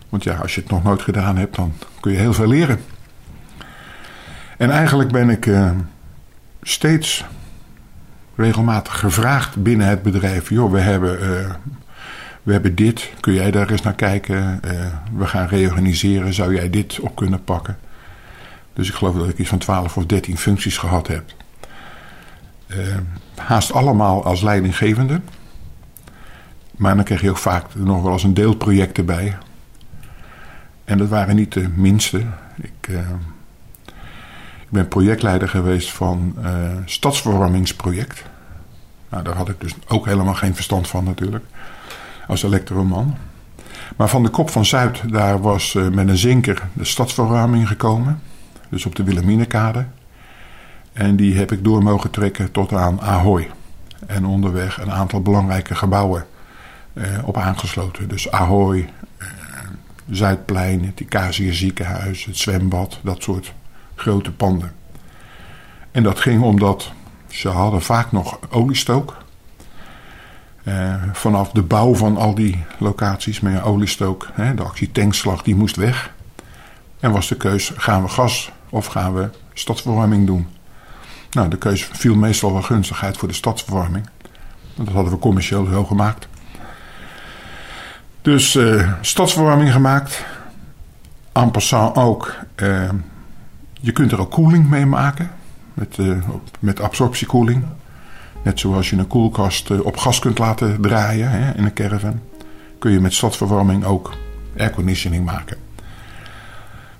[0.08, 2.80] Want ja, als je het nog nooit gedaan hebt, dan kun je heel veel leren.
[4.56, 5.70] En eigenlijk ben ik uh,
[6.62, 7.24] steeds
[8.34, 11.50] regelmatig gevraagd binnen het bedrijf: joh, we hebben, uh,
[12.42, 14.60] we hebben dit, kun jij daar eens naar kijken?
[14.64, 14.70] Uh,
[15.16, 17.78] we gaan reorganiseren, zou jij dit op kunnen pakken?
[18.72, 21.24] Dus ik geloof dat ik iets van 12 of 13 functies gehad heb.
[23.36, 25.20] Haast allemaal als leidinggevende.
[26.76, 29.36] Maar dan kreeg je ook vaak nog wel eens een deelproject erbij.
[30.84, 32.18] En dat waren niet de minste.
[32.56, 32.88] Ik,
[34.60, 38.24] ik ben projectleider geweest van uh, stadsverwarmingsproject.
[39.08, 41.44] Nou, daar had ik dus ook helemaal geen verstand van natuurlijk.
[42.26, 43.16] Als elektroman.
[43.96, 48.22] Maar van de kop van Zuid, daar was met een zinker de stadsverwarming gekomen.
[48.68, 49.86] Dus op de Wilhelminekade.
[50.92, 53.50] En die heb ik door mogen trekken tot aan Ahoy.
[54.06, 56.26] En onderweg een aantal belangrijke gebouwen
[57.24, 58.08] op aangesloten.
[58.08, 58.88] Dus Ahoy,
[60.10, 63.52] Zuidplein, het Icasia ziekenhuis, het zwembad, dat soort
[63.94, 64.72] grote panden.
[65.90, 66.92] En dat ging omdat
[67.28, 69.16] ze hadden vaak nog oliestook.
[70.64, 75.54] Eh, vanaf de bouw van al die locaties met oliestook, hè, de actie tankslag, die
[75.54, 76.12] moest weg.
[77.00, 80.46] En was de keus, gaan we gas of gaan we stadsverwarming doen?
[81.32, 84.08] Nou, de keuze viel meestal wel gunstig voor de stadsverwarming.
[84.74, 86.28] Dat hadden we commercieel zo gemaakt.
[88.22, 90.24] Dus uh, stadsverwarming gemaakt.
[91.32, 92.34] En passant ook.
[92.56, 92.90] Uh,
[93.80, 95.30] je kunt er ook koeling mee maken.
[95.74, 96.22] Met, uh,
[96.58, 97.64] met absorptiekoeling.
[98.42, 102.20] Net zoals je een koelkast op gas kunt laten draaien hè, in een caravan.
[102.78, 104.12] Kun je met stadsverwarming ook
[104.56, 105.56] airconditioning maken.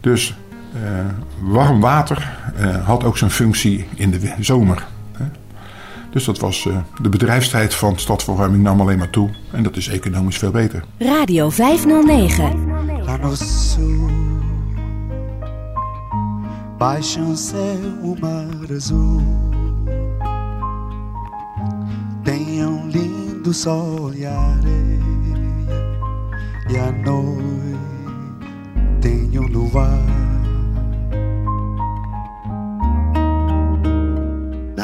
[0.01, 0.35] Dus
[1.41, 2.41] warm water
[2.85, 4.87] had ook zijn functie in de zomer.
[6.13, 9.31] Dus dat was uh, de bedrijfstijd van stadverwarming nam alleen maar toe.
[9.51, 10.85] En dat is economisch veel beter.
[10.99, 12.71] Radio 509.
[13.05, 14.11] Lá no sul,
[16.79, 19.23] baixo céu, o mar azul.
[22.23, 25.01] Tem um lindo sol e areia.
[26.69, 27.79] E à noite
[29.01, 30.32] tem um luar.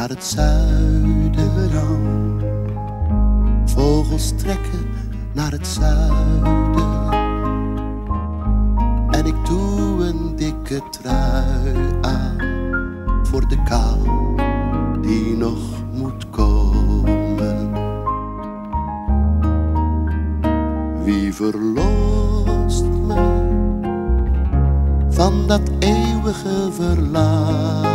[0.08, 1.70] Naar het zuiden.
[3.64, 4.88] Vogels trekken
[5.32, 7.12] naar het zuiden.
[9.10, 12.36] En ik doe een dikke trui aan
[13.22, 13.98] voor de kou
[15.00, 15.58] die nog
[15.92, 17.72] moet komen.
[21.04, 23.46] Wie verlost me
[25.10, 27.88] van dat eeuwige verlangen?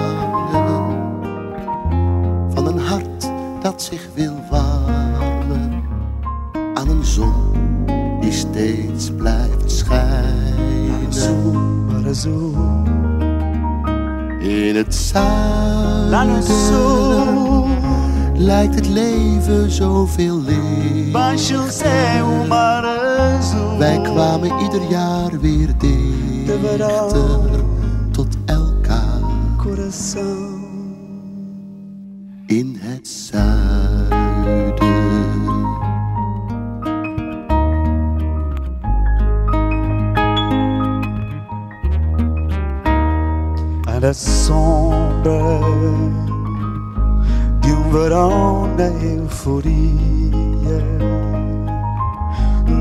[3.74, 5.84] Dat zich wil warmen
[6.74, 7.86] aan een zon
[8.22, 11.12] die steeds blijft schijnen.
[14.40, 16.44] In het zuiden
[18.36, 21.12] lijkt het leven zoveel lichter.
[23.78, 26.60] Wij kwamen ieder jaar weer dichter
[28.12, 29.22] tot elkaar
[32.46, 33.53] in het zuiden.
[45.24, 45.64] Sombra
[47.62, 49.74] de um verão na euforia,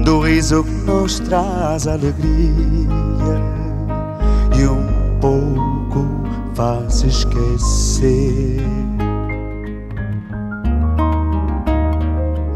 [0.05, 2.19] do riso que nos traz alegria
[4.59, 4.87] e um
[5.21, 6.07] pouco
[6.55, 8.61] faz esquecer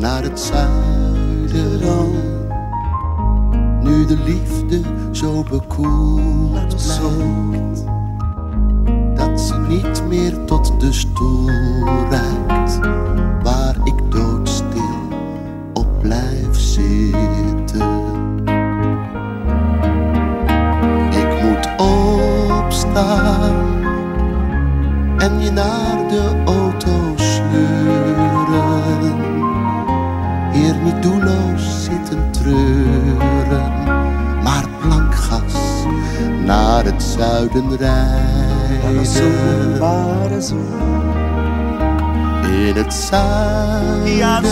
[0.01, 2.35] naar het zuiden dan.
[3.83, 4.81] Nu de liefde
[5.12, 6.81] zo bekoeld.
[6.81, 7.96] Ze
[9.68, 11.50] niet meer tot de stoel
[12.11, 12.79] reikt,
[13.42, 15.09] waar ik doodstil
[15.72, 18.05] op blijf zitten.
[21.11, 23.55] Ik moet opstaan
[25.18, 27.96] en je naar de auto sleuren
[30.52, 33.72] hier niet doelloos zitten treuren,
[34.42, 35.55] maar plankgas
[36.44, 38.36] naar het zuiden rijden.
[42.66, 44.42] In het zuiden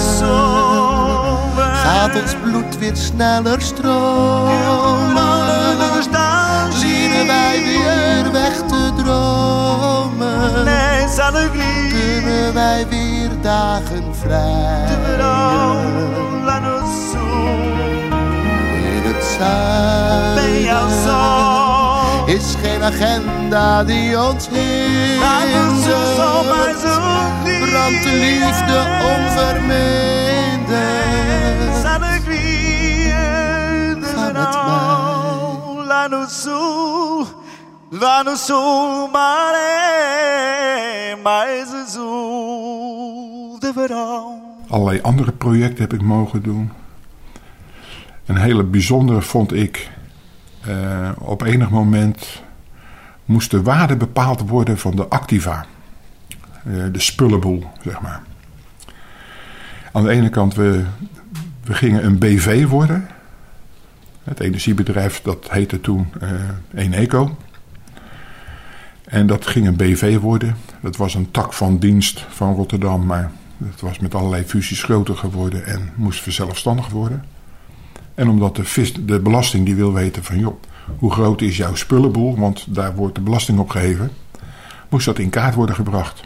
[1.75, 4.53] gaat ons bloed weer sneller stromen.
[6.83, 10.65] Leren wij weer weg te dromen.
[11.89, 14.85] Kunnen wij weer dagen vrij.
[18.95, 20.65] In het zuiden
[22.35, 25.85] is geen agenda die ons hindert.
[27.63, 28.79] Brandt de liefde
[29.13, 31.85] onverminderd.
[31.85, 32.43] Ga met mij.
[35.87, 37.27] Lá no sul,
[37.91, 44.43] lá no sul, maré mais azul de verão.
[44.69, 46.73] Allerlei andere projecten heb ik mogen doen.
[48.27, 49.91] Een hele bijzondere vond ik.
[50.67, 52.43] Eh, op enig moment
[53.25, 55.67] moest de waarde bepaald worden van de activa.
[56.65, 58.23] Eh, de spullenboel, zeg maar.
[59.93, 60.85] Aan de ene kant, we,
[61.65, 63.09] we gingen een BV worden.
[64.25, 66.31] Het energiebedrijf, dat heette toen eh
[66.75, 67.37] Eneco.
[69.05, 70.57] En dat ging een BV worden.
[70.81, 73.31] Dat was een tak van dienst van Rotterdam, maar
[73.65, 77.25] het was met allerlei fusies groter geworden en moest verzelfstandig worden.
[78.15, 80.63] En omdat de, de belasting die wil weten van joh,
[80.99, 84.11] hoe groot is jouw spullenboel, want daar wordt de belasting op geheven,
[84.89, 86.21] moest dat in kaart worden gebracht.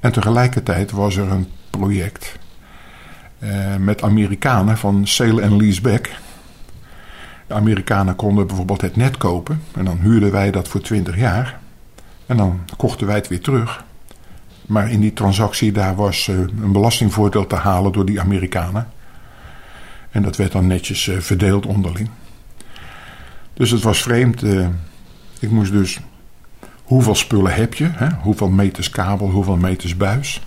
[0.00, 2.38] En tegelijkertijd was er een project
[3.38, 6.10] eh, met Amerikanen van sale and lease back.
[7.46, 11.60] De Amerikanen konden bijvoorbeeld het net kopen en dan huurden wij dat voor 20 jaar.
[12.26, 13.84] En dan kochten wij het weer terug.
[14.66, 18.88] Maar in die transactie daar was eh, een belastingvoordeel te halen door die Amerikanen.
[20.12, 22.08] En dat werd dan netjes eh, verdeeld onderling.
[23.54, 24.42] Dus het was vreemd.
[24.42, 24.66] eh,
[25.40, 26.00] ik moest dus
[26.82, 27.88] hoeveel spullen heb je?
[27.92, 28.08] Hè?
[28.20, 30.42] Hoeveel meters kabel, hoeveel meters buis?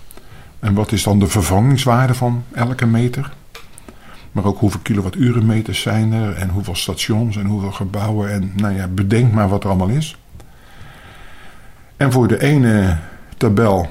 [0.58, 3.32] En wat is dan de vervangingswaarde van elke meter?
[4.32, 8.32] Maar ook hoeveel kilowatturenmeters zijn er en hoeveel stations en hoeveel gebouwen.
[8.32, 10.16] En nou ja, bedenk maar wat er allemaal is.
[11.96, 12.98] En voor de ene
[13.36, 13.90] tabel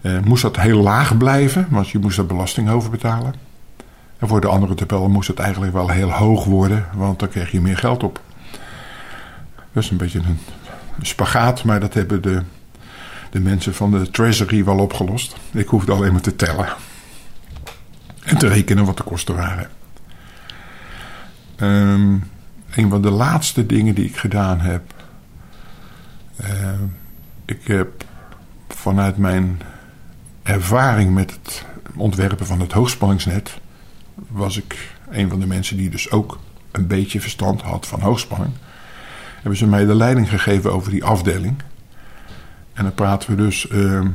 [0.00, 3.43] eh, moest dat heel laag blijven, want je moest er belasting over betalen.
[4.18, 7.50] En voor de andere tabel moest het eigenlijk wel heel hoog worden, want dan kreeg
[7.50, 8.20] je meer geld op.
[9.72, 10.38] Dat is een beetje een
[11.02, 12.42] spagaat, maar dat hebben de,
[13.30, 15.36] de mensen van de Treasury wel opgelost.
[15.52, 16.68] Ik hoefde alleen maar te tellen.
[18.24, 19.68] En te rekenen wat de kosten waren.
[21.56, 22.12] Ehm,
[22.74, 24.82] een van de laatste dingen die ik gedaan heb.
[26.36, 26.48] eh,
[27.44, 28.04] ik heb
[28.68, 29.60] vanuit mijn
[30.42, 31.64] ervaring met het
[31.96, 33.60] ontwerpen van het hoogspanningsnet.
[34.14, 36.38] Was ik een van de mensen die dus ook
[36.70, 38.52] een beetje verstand had van hoogspanning.
[39.34, 41.62] Hebben ze mij de leiding gegeven over die afdeling.
[42.72, 44.08] En dan praten we dus ehm,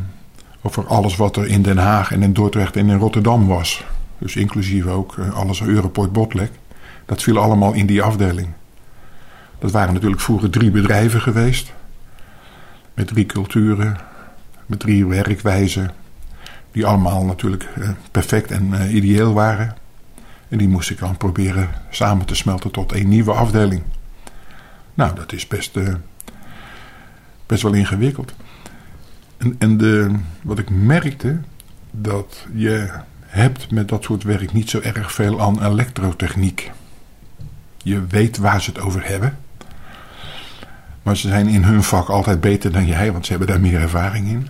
[0.61, 3.85] over alles wat er in Den Haag en in Dordrecht en in Rotterdam was.
[4.17, 6.51] Dus inclusief ook eh, alles Europort Botlek.
[7.05, 8.47] Dat viel allemaal in die afdeling.
[9.59, 11.73] Dat waren natuurlijk vroeger drie bedrijven geweest.
[12.93, 13.97] Met drie culturen,
[14.65, 15.91] met drie werkwijzen.
[16.71, 19.75] Die allemaal natuurlijk eh, perfect en eh, ideeel waren.
[20.49, 23.81] En die moest ik dan proberen samen te smelten tot één nieuwe afdeling.
[24.93, 25.93] Nou, dat is best, eh,
[27.45, 28.33] best wel ingewikkeld.
[29.37, 31.39] En, en de, wat ik merkte,
[31.91, 32.89] dat je
[33.25, 36.71] hebt met dat soort werk niet zo erg veel aan elektrotechniek.
[37.77, 39.37] Je weet waar ze het over hebben.
[41.03, 43.81] Maar ze zijn in hun vak altijd beter dan jij, want ze hebben daar meer
[43.81, 44.47] ervaring in.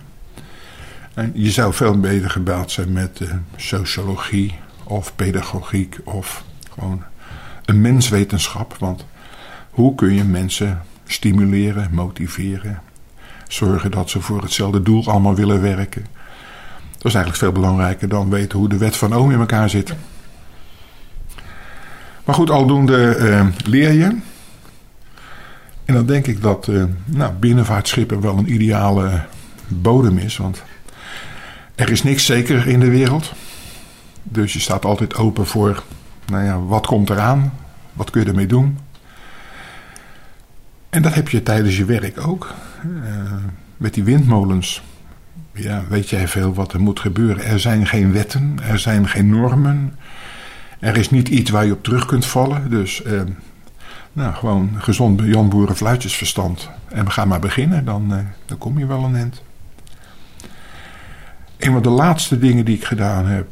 [1.14, 4.54] En je zou veel beter gebeld zijn met eh, sociologie
[4.90, 7.02] of pedagogiek of gewoon
[7.64, 8.76] een menswetenschap.
[8.78, 9.04] Want
[9.70, 12.82] hoe kun je mensen stimuleren, motiveren,
[13.48, 16.06] zorgen dat ze voor hetzelfde doel allemaal willen werken?
[16.92, 19.94] Dat is eigenlijk veel belangrijker dan weten hoe de wet van Ohm in elkaar zit.
[22.24, 24.16] Maar goed, aldoende eh, leer je.
[25.84, 29.24] En dan denk ik dat eh, nou, binnenvaartschippen wel een ideale
[29.68, 30.36] bodem is.
[30.36, 30.62] Want
[31.74, 33.32] er is niks zeker in de wereld.
[34.22, 35.82] Dus je staat altijd open voor,
[36.26, 37.52] nou ja, wat komt eraan?
[37.92, 38.78] Wat kun je ermee doen?
[40.90, 42.54] En dat heb je tijdens je werk ook.
[42.84, 43.32] Uh,
[43.76, 44.82] met die windmolens.
[45.52, 47.44] Ja, weet jij veel wat er moet gebeuren.
[47.44, 49.96] Er zijn geen wetten, er zijn geen normen.
[50.78, 52.70] Er is niet iets waar je op terug kunt vallen.
[52.70, 53.20] Dus uh,
[54.12, 56.70] nou, gewoon gezond Jan fluitjesverstand.
[56.88, 59.42] En we gaan maar beginnen, dan, uh, dan kom je wel een eind.
[61.58, 63.46] Een van de laatste dingen die ik gedaan heb.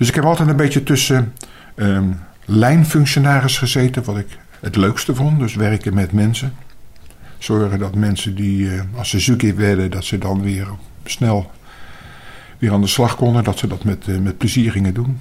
[0.00, 1.32] Dus ik heb altijd een beetje tussen
[1.76, 5.38] um, lijnfunctionaris gezeten, wat ik het leukste vond.
[5.38, 6.54] Dus werken met mensen.
[7.38, 10.68] Zorgen dat mensen die, uh, als ze zoek werden, dat ze dan weer
[11.04, 11.50] snel
[12.58, 13.44] weer aan de slag konden.
[13.44, 15.20] Dat ze dat met, uh, met plezier gingen doen.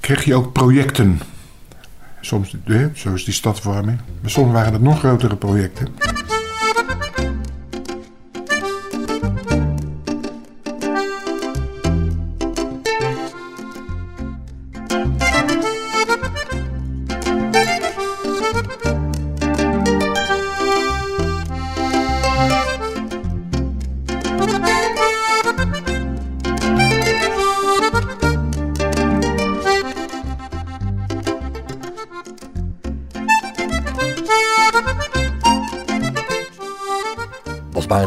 [0.00, 1.20] kreeg je ook projecten.
[2.20, 2.56] Soms,
[2.94, 3.98] zoals die stadverwarming.
[4.20, 5.88] Maar soms waren het nog grotere projecten.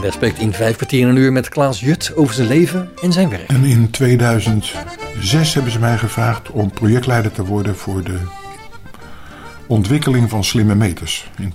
[0.09, 3.29] Respect in vijf kwartier en een uur met Klaas Jut over zijn leven en zijn
[3.29, 3.47] werk.
[3.47, 8.19] En in 2006 hebben ze mij gevraagd om projectleider te worden voor de
[9.67, 11.53] ontwikkeling van slimme meters in,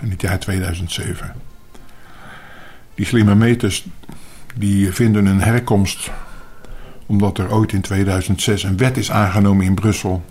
[0.00, 1.34] in het jaar 2007.
[2.94, 3.86] Die slimme meters
[4.54, 6.10] die vinden een herkomst
[7.06, 10.24] omdat er ooit in 2006 een wet is aangenomen in Brussel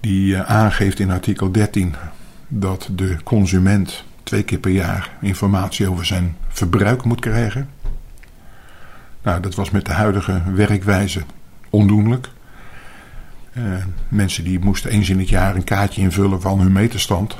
[0.00, 1.94] die eh, aangeeft in artikel 13
[2.48, 7.68] dat de consument twee keer per jaar informatie over zijn verbruik moet krijgen.
[9.22, 11.22] Nou, dat was met de huidige werkwijze
[11.70, 12.28] ondoenlijk.
[13.52, 13.64] Uh,
[14.08, 17.36] mensen die moesten eens in het jaar een kaartje invullen van hun meterstand.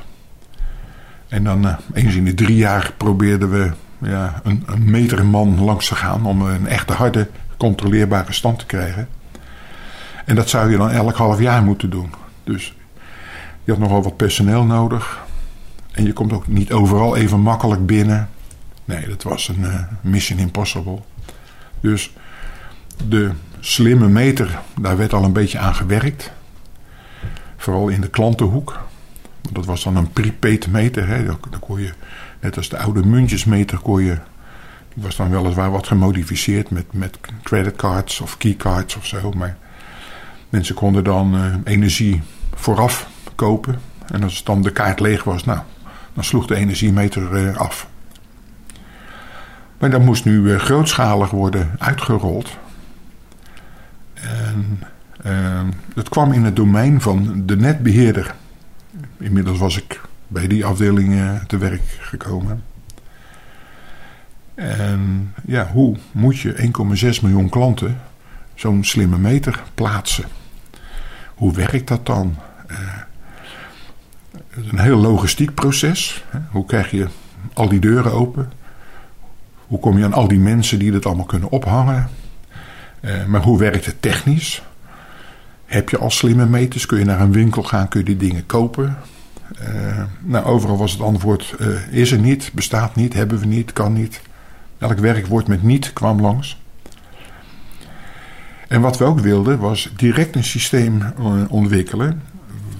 [1.27, 5.87] En dan uh, eens in de drie jaar probeerden we ja, een, een meterman langs
[5.87, 9.07] te gaan om een echte harde, controleerbare stand te krijgen.
[10.25, 12.13] En dat zou je dan elk half jaar moeten doen.
[12.43, 12.75] Dus
[13.63, 15.26] je had nogal wat personeel nodig.
[15.97, 18.29] En je komt ook niet overal even makkelijk binnen.
[18.85, 20.99] Nee, dat was een uh, mission impossible.
[21.79, 22.13] Dus
[23.07, 26.31] de slimme meter, daar werd al een beetje aan gewerkt.
[27.55, 28.79] Vooral in de klantenhoek.
[29.51, 31.07] Dat was dan een prepaid meter.
[31.07, 31.25] Hè.
[31.25, 31.93] Dan kon je,
[32.39, 34.17] net als de oude muntjesmeter, kon je.
[34.93, 39.31] Die was dan weliswaar wat gemodificeerd met, met creditcards of keycards of zo.
[39.31, 39.57] Maar
[40.49, 42.21] mensen konden dan uh, energie
[42.55, 43.79] vooraf kopen.
[44.05, 45.59] En als dan de kaart leeg was, nou,
[46.17, 47.87] dan sloeg de energiemeter eh, af.
[49.77, 52.57] Maar dat moest nu eh, grootschalig worden uitgerold.
[54.13, 54.79] En
[55.25, 55.61] uh,
[55.95, 58.35] het kwam in het domein van de netbeheerder.
[59.17, 62.63] Inmiddels was ik bij die afdeling te werk gekomen.
[64.55, 66.71] En ja, hoe moet je
[67.15, 67.99] 1,6 miljoen klanten
[68.55, 70.25] zo'n slimme meter plaatsen?
[71.35, 72.35] Hoe werkt dat dan?
[72.67, 73.06] Is
[74.65, 76.23] een heel logistiek proces.
[76.51, 77.07] Hoe krijg je
[77.53, 78.51] al die deuren open?
[79.67, 82.09] Hoe kom je aan al die mensen die dat allemaal kunnen ophangen?
[82.99, 84.63] Eh, maar hoe werkt het technisch?
[85.65, 86.85] Heb je al slimme meters?
[86.85, 87.87] Kun je naar een winkel gaan?
[87.87, 88.97] Kun je die dingen kopen?
[89.61, 93.73] Uh, nou, overal was het antwoord: uh, is er niet, bestaat niet, hebben we niet,
[93.73, 94.21] kan niet.
[94.77, 96.61] Elk werkwoord met niet kwam langs.
[98.67, 101.01] En wat we ook wilden was direct een systeem
[101.49, 102.21] ontwikkelen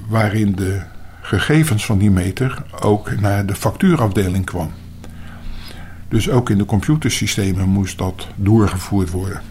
[0.07, 0.82] waarin de
[1.28, 4.71] gegevens van die meter ook naar de factuurafdeling kwam.
[6.07, 9.41] Dus ook in de computersystemen moest dat doorgevoerd worden.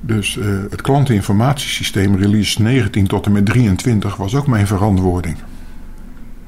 [0.00, 5.36] Dus uh, het klanteninformatiesysteem release 19 tot en met 23 was ook mijn verantwoording.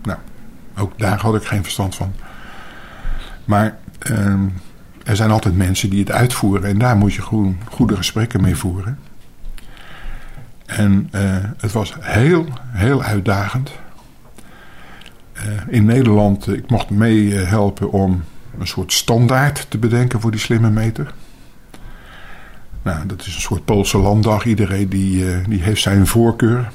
[0.03, 0.19] Nou,
[0.77, 2.13] ook daar had ik geen verstand van.
[3.45, 3.79] Maar
[4.11, 4.35] uh,
[5.05, 8.57] er zijn altijd mensen die het uitvoeren en daar moet je gewoon goede gesprekken mee
[8.57, 8.99] voeren.
[10.77, 11.21] En uh,
[11.57, 13.71] het was heel, heel uitdagend.
[15.37, 18.25] Uh, in Nederland, ik mocht meehelpen om
[18.59, 21.15] een soort standaard te bedenken voor die slimme meter.
[22.83, 24.45] Nou, dat is een soort Poolse landdag.
[24.45, 26.71] Iedereen die, die heeft zijn voorkeur.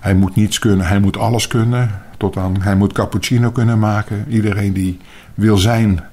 [0.00, 1.90] Hij moet niets kunnen, hij moet alles kunnen.
[2.16, 4.24] Tot aan, hij moet cappuccino kunnen maken.
[4.28, 4.98] Iedereen die
[5.34, 6.04] wil zijn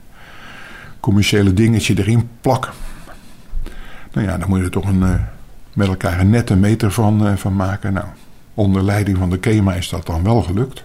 [1.00, 2.72] commerciële dingetje erin plakken.
[4.14, 5.20] Nou ja, dan moet je er toch een
[5.78, 7.94] met elkaar een nette meter van, uh, van maken.
[7.94, 8.06] Nou,
[8.54, 10.84] onder leiding van de KEMA is dat dan wel gelukt.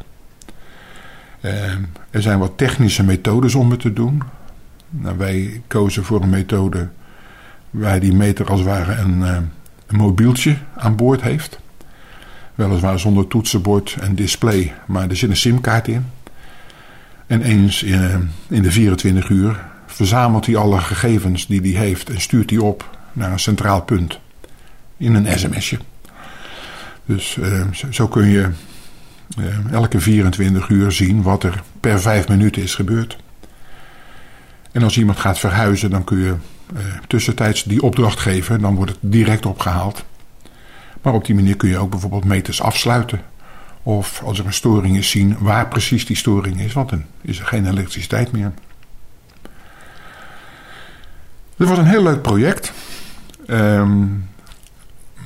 [1.40, 1.72] Uh,
[2.10, 4.22] er zijn wat technische methodes om het te doen.
[4.90, 6.88] Nou, wij kozen voor een methode
[7.70, 9.36] waar die meter als het ware een, uh,
[9.86, 11.58] een mobieltje aan boord heeft.
[12.54, 16.06] Weliswaar zonder toetsenbord en display, maar er zit een simkaart in.
[17.26, 22.20] En eens in, in de 24 uur verzamelt hij alle gegevens die hij heeft en
[22.20, 24.20] stuurt die op naar een centraal punt
[25.02, 25.78] in een sms'je.
[27.04, 28.48] Dus uh, zo kun je
[29.38, 33.16] uh, elke 24 uur zien wat er per 5 minuten is gebeurd.
[34.72, 36.34] En als iemand gaat verhuizen, dan kun je
[36.74, 38.60] uh, tussentijds die opdracht geven.
[38.60, 40.04] Dan wordt het direct opgehaald.
[41.02, 43.20] Maar op die manier kun je ook bijvoorbeeld meters afsluiten.
[43.82, 46.72] Of als er een storing is, zien waar precies die storing is.
[46.72, 48.52] Want dan is er geen elektriciteit meer.
[51.56, 52.72] Het was een heel leuk project.
[53.46, 54.30] Um,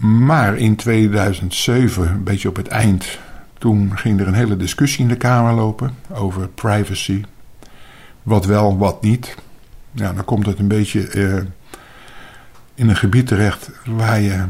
[0.00, 3.18] Maar in 2007, een beetje op het eind,
[3.58, 7.24] toen ging er een hele discussie in de Kamer lopen over privacy.
[8.22, 9.34] Wat wel, wat niet.
[9.90, 11.42] Ja, dan komt het een beetje uh,
[12.74, 14.44] in een gebied terecht waar je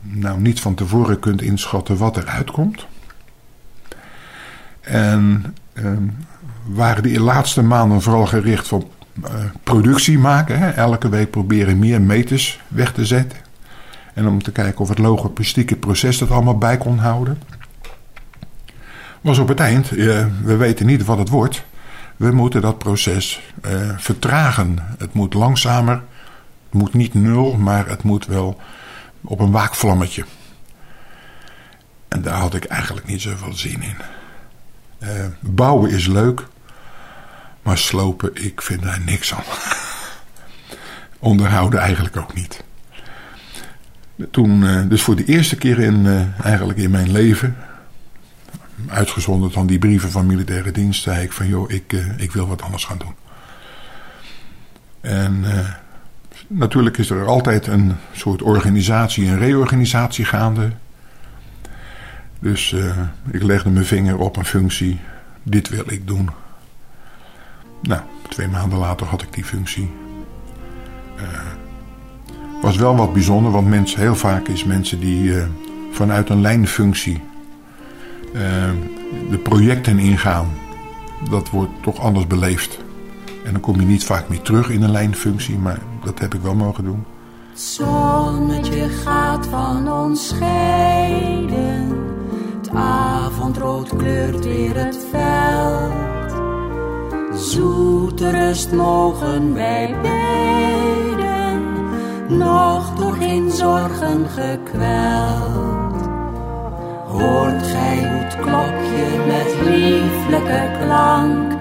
[0.00, 2.86] nou niet van tevoren kunt inschatten wat eruit komt.
[4.80, 5.90] En uh,
[6.66, 8.92] waren die laatste maanden vooral gericht op
[9.24, 10.58] uh, productie maken.
[10.58, 10.70] Hè?
[10.70, 13.38] Elke week proberen meer meters weg te zetten.
[14.20, 17.42] En om te kijken of het logistieke proces dat allemaal bij kon houden.
[19.20, 21.64] Was op het eind, uh, we weten niet wat het wordt.
[22.16, 24.78] We moeten dat proces uh, vertragen.
[24.98, 25.94] Het moet langzamer.
[26.64, 28.60] Het moet niet nul, maar het moet wel
[29.20, 30.24] op een waakvlammetje.
[32.08, 33.96] En daar had ik eigenlijk niet zoveel zin in.
[34.98, 35.08] Uh,
[35.40, 36.46] bouwen is leuk,
[37.62, 39.44] maar slopen, ik vind daar niks aan.
[41.18, 42.64] Onderhouden eigenlijk ook niet.
[44.30, 47.56] Toen, uh, dus voor de eerste keer in, uh, eigenlijk in mijn leven,
[48.88, 52.62] uitgezonderd van die brieven van militaire dienst, zei ik van joh, ik, ik wil wat
[52.62, 53.14] anders gaan doen.
[55.00, 55.44] En
[56.46, 60.70] natuurlijk is er altijd een soort organisatie en reorganisatie gaande.
[62.38, 62.74] Dus
[63.30, 65.00] ik legde mijn vinger op een functie.
[65.42, 66.30] Dit wil ik doen.
[67.82, 69.90] Nou, twee maanden later had ik die functie.
[72.60, 75.42] Was wel wat bijzonder, want mensen, heel vaak is mensen die uh,
[75.90, 77.20] vanuit een lijnfunctie
[79.30, 80.46] de projecten ingaan.
[81.30, 82.78] Dat wordt toch anders beleefd.
[83.44, 86.40] En dan kom je niet vaak meer terug in een lijnfunctie, maar dat heb ik
[86.40, 87.04] wel mogen doen.
[87.54, 91.98] Zonnetje gaat van ons scheiden.
[92.58, 95.92] Het avondrood kleurt weer het veld.
[97.34, 101.29] Zoete rust mogen wij beiden,
[102.30, 106.08] nog door geen zorgen gekweld.
[107.06, 111.52] Hoort gij het klokje met lieflijke klank,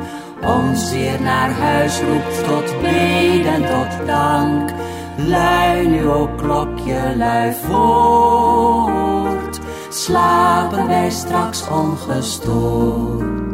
[0.46, 4.70] ons weer naar huis roept tot beden, tot dank.
[5.28, 9.60] Lui nu ook klokje, lui voort,
[9.90, 13.49] slapen wij straks ongestoord.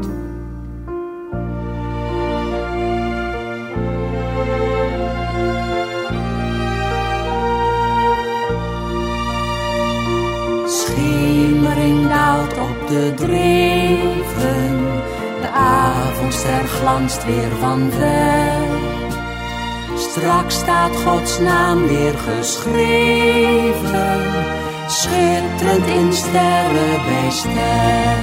[12.95, 13.17] Op
[15.41, 18.63] de avondster glanst weer van ver.
[19.97, 24.21] Straks staat Gods naam weer geschreven,
[24.87, 28.17] schitterend in sterren bij ster.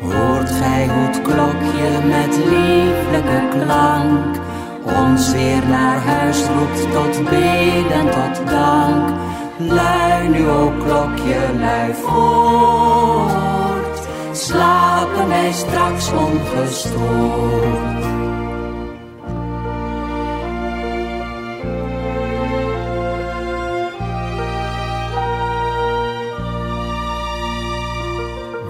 [0.00, 4.36] Hoort gij het klokje met lieflijke klank
[4.84, 9.08] ons weer naar huis roept tot beden, tot dank.
[9.58, 13.28] Lui nu ook klokje, lui voort,
[14.32, 18.04] slapen wij straks ongestoord.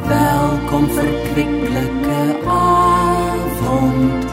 [0.06, 4.24] Welkom verkwikkelijke avond,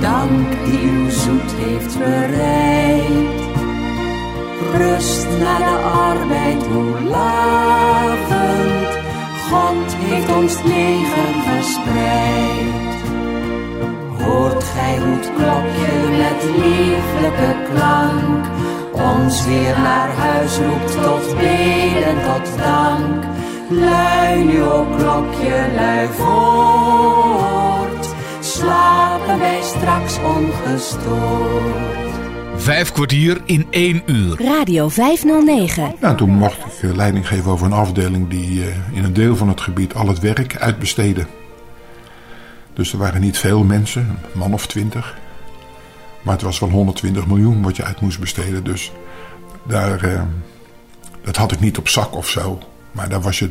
[0.00, 2.79] dank die uw zoet heeft bereid.
[4.72, 5.76] Rust na de
[6.08, 8.88] arbeid, hoe lavend,
[9.50, 12.98] God heeft ons leger verspreid.
[14.18, 15.92] Hoort gij hoe het klokje
[16.22, 18.44] met lieflijke klank,
[18.92, 23.24] ons weer naar huis roept tot beden, tot dank.
[23.68, 28.08] Lui nu ook klokje, lui voort,
[28.40, 32.09] slapen wij straks ongestoord.
[32.60, 34.42] Vijf kwartier in één uur.
[34.42, 35.94] Radio 509.
[36.00, 39.36] Nou, toen mocht ik uh, leiding geven over een afdeling die uh, in een deel
[39.36, 41.26] van het gebied al het werk uitbesteedde.
[42.72, 44.00] Dus er waren niet veel mensen,
[44.32, 45.18] een man of twintig.
[46.22, 48.64] Maar het was wel 120 miljoen wat je uit moest besteden.
[48.64, 48.92] Dus
[49.66, 50.22] daar, uh,
[51.24, 52.58] dat had ik niet op zak of zo.
[52.92, 53.48] Maar daar was je,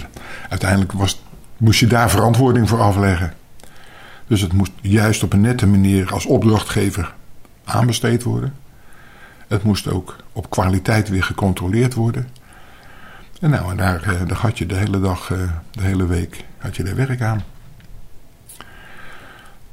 [0.49, 1.23] uiteindelijk was,
[1.57, 3.33] moest je daar verantwoording voor afleggen.
[4.27, 7.13] Dus het moest juist op een nette manier als opdrachtgever
[7.63, 8.53] aanbesteed worden.
[9.49, 12.29] Het moest ook op kwaliteit weer gecontroleerd worden.
[13.41, 15.27] En nou, en daar, daar had je de hele dag,
[15.71, 17.43] de hele week, had je er werk aan.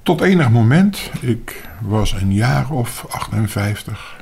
[0.02, 4.16] Tot enig moment, ik was een jaar of 58.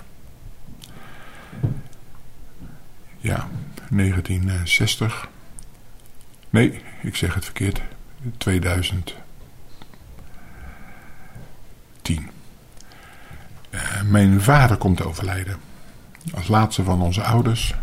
[3.19, 3.49] Ja,
[3.91, 5.29] 1960.
[6.51, 7.81] Nee, ik zeg het verkeerd.
[8.39, 9.15] 2010.
[12.11, 12.19] Uh,
[14.05, 15.57] mijn vader komt overlijden.
[16.35, 17.75] Als laatste van onze ouders.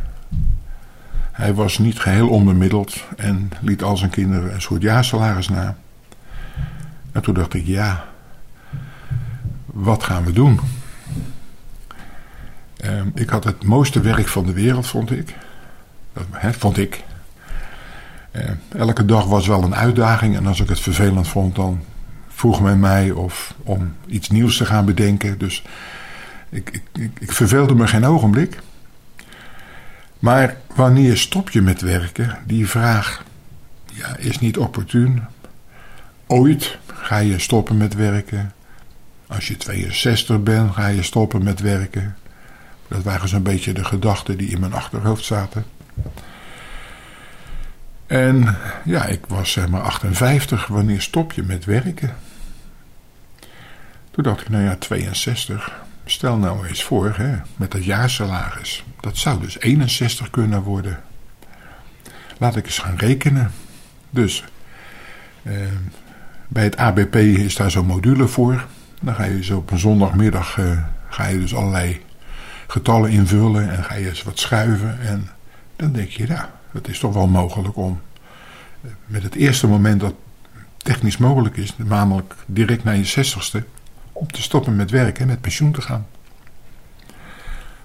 [1.32, 5.76] Hij was niet geheel onbemiddeld en liet al zijn kinderen een soort jaarsalaris na.
[7.12, 8.06] En toen dacht ik, ja,
[9.66, 10.60] wat gaan we doen?
[12.78, 15.36] Ehm, ik had het mooiste werk van de wereld, vond ik.
[16.14, 17.04] Dat vond ik.
[18.32, 20.36] Ehm, elke dag was wel een uitdaging.
[20.36, 21.82] En als ik het vervelend vond, dan
[22.42, 25.38] vroeg men mij of om iets nieuws te gaan bedenken.
[25.38, 25.64] Dus
[26.50, 28.60] ik, ik, ik, ik verveelde me geen ogenblik.
[30.20, 32.38] Maar wanneer stop je met werken?
[32.46, 33.24] Die vraag
[33.94, 35.24] ja, is niet opportun.
[36.28, 38.54] Ooit ga je stoppen met werken.
[39.28, 42.16] Als je 62 bent, ga je stoppen met werken.
[42.88, 45.66] Dat waren zo'n beetje de gedachten die in mijn achterhoofd zaten.
[48.08, 50.68] En ja, ik was zeg maar 58.
[50.68, 52.16] Wanneer stop je met werken?
[54.12, 55.82] Toen dacht ik, nou ja, 62.
[56.06, 58.84] Stel nou eens voor, hè, met dat jaarsalaris.
[59.00, 61.00] Dat zou dus 61 kunnen worden.
[62.38, 63.52] Laat ik eens gaan rekenen.
[64.10, 64.44] Dus
[65.44, 65.56] eh,
[66.48, 68.66] bij het ABP is daar zo'n module voor.
[69.02, 70.78] Dan ga je zo op een zondagmiddag eh,
[71.10, 72.02] ga je dus allerlei
[72.68, 75.02] getallen invullen en ga je eens wat schuiven.
[75.02, 75.30] En
[75.76, 78.02] dan denk je, ja, het is toch wel mogelijk om
[78.82, 80.14] eh, met het eerste moment dat
[80.78, 83.64] technisch mogelijk is, namelijk direct na je zestigste,
[84.22, 86.08] om te stoppen met werken en met pensioen te gaan.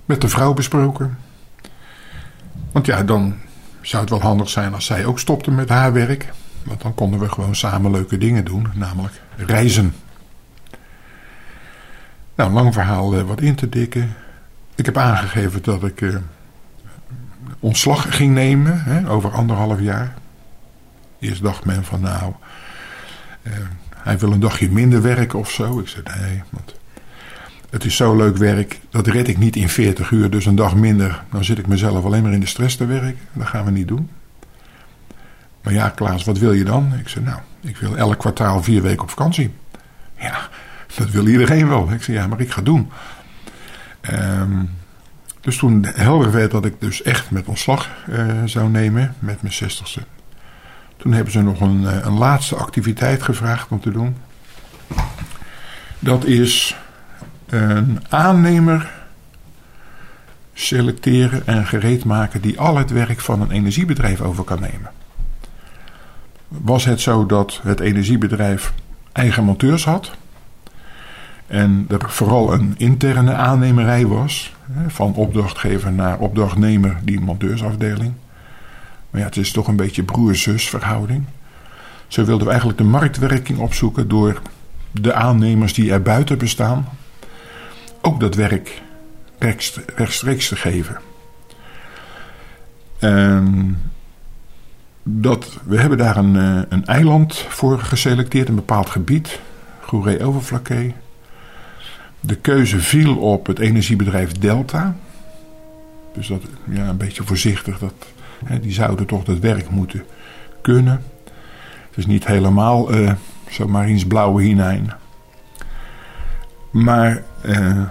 [0.04, 1.18] Met de vrouw besproken.
[2.72, 3.36] Want ja, dan
[3.80, 6.32] zou het wel handig zijn als zij ook stopte met haar werk.
[6.62, 9.94] Want dan konden we gewoon samen leuke dingen doen, namelijk reizen.
[12.34, 14.14] Nou, lang verhaal eh, wat in te dikken.
[14.74, 16.16] Ik heb aangegeven dat ik uh,
[17.58, 20.14] ontslag ging nemen hè, over anderhalf jaar.
[21.18, 22.32] Eerst dacht men van nou,
[23.42, 23.52] uh,
[24.06, 25.78] hij wil een dagje minder werken of zo.
[25.78, 26.74] Ik zei nee, want
[27.70, 30.74] het is zo leuk werk, dat red ik niet in 40 uur, dus een dag
[30.74, 31.24] minder.
[31.30, 33.18] Dan zit ik mezelf alleen maar in de stress te werken.
[33.32, 34.10] Dat gaan we niet doen.
[35.62, 36.92] Maar ja, Klaas, wat wil je dan?
[36.98, 39.54] Ik zei, nou, ik wil elk kwartaal vier weken op vakantie.
[40.18, 40.48] Ja,
[40.94, 41.92] dat wil iedereen wel.
[41.92, 42.90] Ik zei, ja, maar ik ga doen.
[44.10, 44.70] Um,
[45.40, 49.54] dus toen helder werd dat ik dus echt met ontslag uh, zou nemen met mijn
[49.54, 50.00] zestigste.
[50.96, 54.16] Toen hebben ze nog een, uh, een laatste activiteit gevraagd om te doen.
[55.98, 56.76] Dat is
[57.46, 58.90] een aannemer
[60.52, 64.90] selecteren en gereed maken die al het werk van een energiebedrijf over kan nemen.
[66.48, 68.72] Was het zo dat het energiebedrijf
[69.12, 70.16] eigen monteurs had
[71.46, 74.54] en er vooral een interne aannemerij was,
[74.86, 78.12] van opdrachtgever naar opdrachtnemer, die monteursafdeling.
[79.16, 81.24] Maar ja, het is toch een beetje broer-zus verhouding.
[82.06, 84.42] Zo wilden we eigenlijk de marktwerking opzoeken door
[84.92, 86.88] de aannemers die er buiten bestaan,
[88.02, 88.82] ook dat werk
[89.94, 91.00] rechtstreeks te geven.
[92.98, 93.78] En
[95.02, 99.40] dat, we hebben daar een, eh, een eiland voor geselecteerd, een bepaald gebied,
[99.80, 100.94] Goeree-Overflakkee.
[102.20, 104.96] De keuze viel op het energiebedrijf Delta.
[106.14, 108.14] Dus dat, ja, een beetje voorzichtig, dat,
[108.60, 110.04] die zouden toch dat werk moeten
[110.60, 111.02] kunnen.
[111.88, 113.12] Het is niet helemaal uh,
[113.50, 114.92] zo mariensblauwe hinein.
[116.70, 117.82] Maar eh,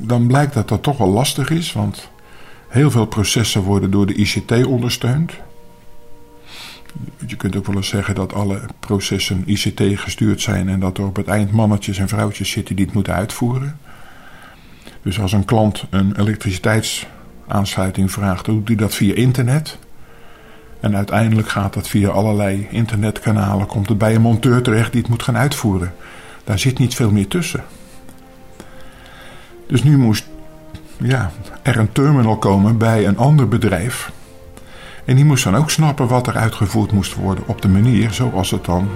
[0.00, 2.10] dan blijkt dat dat toch wel lastig is, want
[2.68, 5.32] heel veel processen worden door de ICT ondersteund.
[7.26, 11.04] Je kunt ook wel eens zeggen dat alle processen ICT gestuurd zijn en dat er
[11.04, 13.78] op het eind mannetjes en vrouwtjes zitten die het moeten uitvoeren.
[15.02, 16.16] Dus als een klant een
[17.50, 19.78] elektriciteitsaansluiting vraagt, doet hij dat via internet.
[20.80, 25.10] En uiteindelijk gaat dat via allerlei internetkanalen, komt het bij een monteur terecht die het
[25.10, 25.92] moet gaan uitvoeren.
[26.44, 27.64] Daar zit niet veel meer tussen.
[29.66, 30.24] Dus nu moest
[30.96, 31.30] ja,
[31.62, 34.12] er een terminal komen bij een ander bedrijf.
[35.04, 38.50] En die moest dan ook snappen wat er uitgevoerd moest worden op de manier zoals
[38.50, 38.88] het dan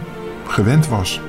[0.46, 1.20] gewend was.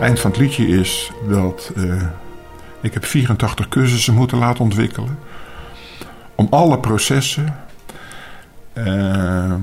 [0.00, 2.02] Het eind van het liedje is dat uh,
[2.80, 5.18] ik heb 84 cursussen moeten laten ontwikkelen.
[6.34, 7.56] Om alle processen
[8.74, 9.54] uh,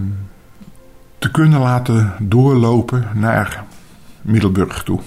[1.18, 3.64] te kunnen laten doorlopen naar
[4.22, 5.00] Middelburg toe.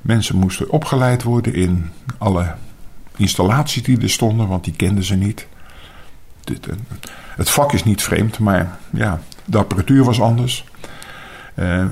[0.00, 2.54] Mensen moesten opgeleid worden in alle
[3.16, 5.46] installaties die er stonden, want die kenden ze niet.
[7.36, 10.64] Het vak is niet vreemd, maar ja, de apparatuur was anders.
[11.54, 11.84] Uh,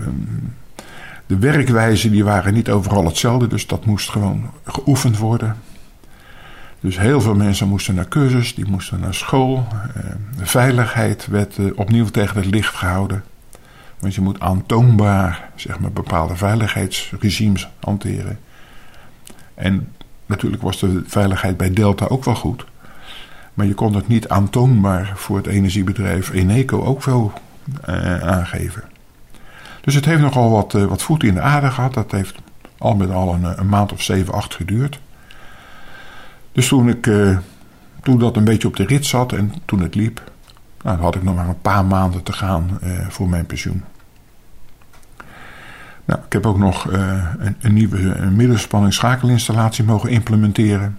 [1.27, 5.57] de werkwijzen die waren niet overal hetzelfde, dus dat moest gewoon geoefend worden.
[6.81, 9.67] Dus heel veel mensen moesten naar cursus, die moesten naar school.
[9.95, 10.03] Eh,
[10.37, 13.25] veiligheid werd eh, opnieuw tegen het licht gehouden.
[13.99, 18.39] Want je moet aantoonbaar zeg maar, bepaalde veiligheidsregimes hanteren.
[19.55, 19.89] En
[20.27, 22.65] natuurlijk was de veiligheid bij Delta ook wel goed.
[23.55, 27.33] Maar je kon het niet aantoonbaar voor het energiebedrijf Eneco ook wel
[27.89, 28.83] uh, aangeven.
[29.87, 31.95] Dus het heeft nogal wat, uh, wat voeten in de aarde gehad.
[31.95, 32.35] Dat heeft
[32.79, 35.01] al met al een, een maand of zeven, acht geduurd.
[36.53, 37.39] Dus toen, ik, uh,
[38.03, 40.33] toen dat een beetje op de rit zat en toen het liep,
[40.83, 42.79] nou, had ik nog maar een paar maanden te gaan
[43.09, 43.85] voor mijn pensioen.
[46.05, 50.99] Nou, ik heb ook nog een, een, nieuwe middenspanning schakelinstallatie mogen implementeren.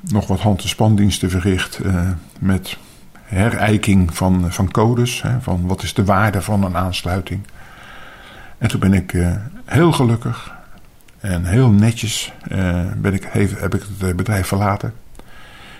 [0.00, 1.80] nog wat hand- en spandiensten verricht
[2.38, 2.78] met
[3.34, 5.22] herijking van, van codes.
[5.22, 7.40] Hè, van wat is de waarde van een aansluiting.
[8.58, 9.16] En toen ben ik
[9.64, 10.54] heel gelukkig
[11.20, 12.32] en heel netjes
[12.96, 14.92] ben ik, heb ik het bedrijf verlaten.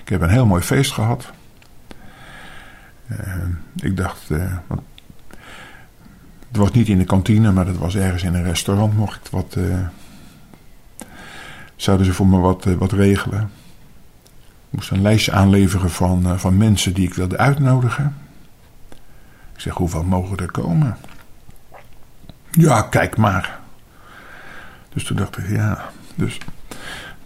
[0.02, 1.32] Ik heb een heel mooi feest gehad.
[3.76, 4.28] ik dacht,
[6.48, 8.96] het was niet in de kantine, maar het was ergens in een restaurant.
[8.96, 9.57] Mocht ik wat,
[11.76, 13.50] zouden ze voor me wat, wat regelen.
[14.75, 18.16] Moest een lijstje aanleveren van, uh, van mensen die ik wilde uitnodigen.
[19.55, 20.97] Ik zeg, hoeveel mogen er komen?
[22.51, 23.59] Ja, kijk maar.
[24.93, 25.85] Dus toen dacht ik, ja.
[26.14, 26.39] Dus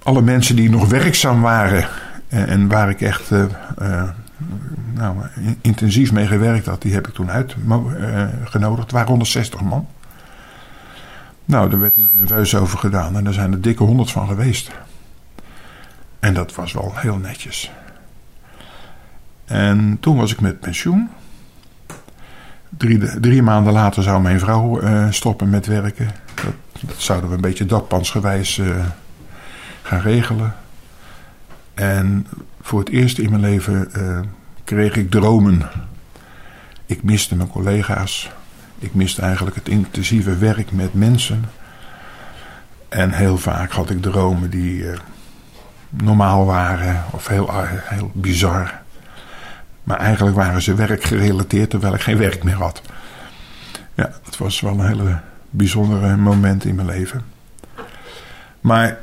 [0.03, 1.89] alle mensen die nog werkzaam waren
[2.29, 3.45] en, en waar ik echt uh,
[4.95, 5.17] nou,
[5.61, 8.83] intensief mee gewerkt had, die heb ik toen uitgenodigd.
[8.83, 9.89] het waren 160 man.
[11.45, 14.71] Nou, daar werd niet nerveus over gedaan en er zijn er dikke honderd van geweest.
[16.29, 17.71] En dat was wel heel netjes.
[19.45, 21.09] En toen was ik met pensioen.
[22.69, 26.11] Drie, drie maanden later zou mijn vrouw uh, stoppen met werken.
[26.81, 28.85] Dat, zouden we een beetje dakpansgewijs uh,
[29.83, 30.55] gaan regelen.
[31.75, 32.27] En
[32.61, 34.21] voor het eerst in mijn leven uh,
[34.65, 35.69] kreeg ik dromen.
[36.87, 38.31] Ik miste mijn collega's.
[38.79, 41.45] Ik miste eigenlijk het intensieve werk met mensen.
[42.89, 44.87] En heel vaak had ik dromen die
[45.91, 47.51] normaal waren of heel,
[47.83, 48.81] heel bizar.
[49.83, 52.83] Maar eigenlijk waren ze werkgerelateerd terwijl ik geen werk meer had.
[53.95, 55.21] Ja, het was wel een hele
[55.51, 57.23] bijzondere moment in mijn leven.
[58.61, 58.99] Maar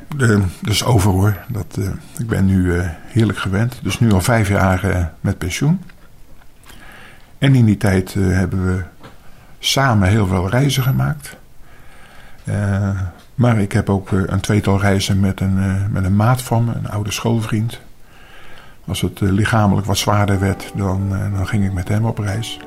[0.62, 1.36] is over hoor.
[1.48, 3.78] Dat, uh, ik ben nu heerlijk gewend.
[3.82, 5.82] Dus nu al vijf jaar met pensioen.
[7.38, 8.82] En in die tijd hebben we
[9.58, 11.36] samen heel veel reizen gemaakt.
[13.36, 15.58] Maar ik heb ook een tweetal reizen met een,
[15.90, 17.80] met een maat van me, een oude schoolvriend.
[18.86, 22.58] Als het lichamelijk wat zwaarder werd, dan, dan ging ik met hem op reis.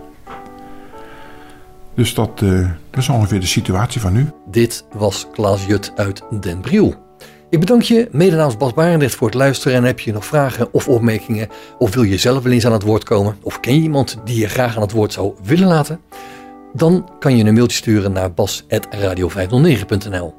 [1.93, 4.31] Dus dat, dat is ongeveer de situatie van nu.
[4.45, 6.95] Dit was Klaas Jut uit Den Briel.
[7.49, 9.77] Ik bedank je, mede namens Bas Barendrecht, voor het luisteren.
[9.77, 11.47] En heb je nog vragen of opmerkingen?
[11.77, 13.35] Of wil je zelf wel eens aan het woord komen?
[13.41, 15.99] Of ken je iemand die je graag aan het woord zou willen laten?
[16.73, 20.38] Dan kan je een mailtje sturen naar bas.radio509.nl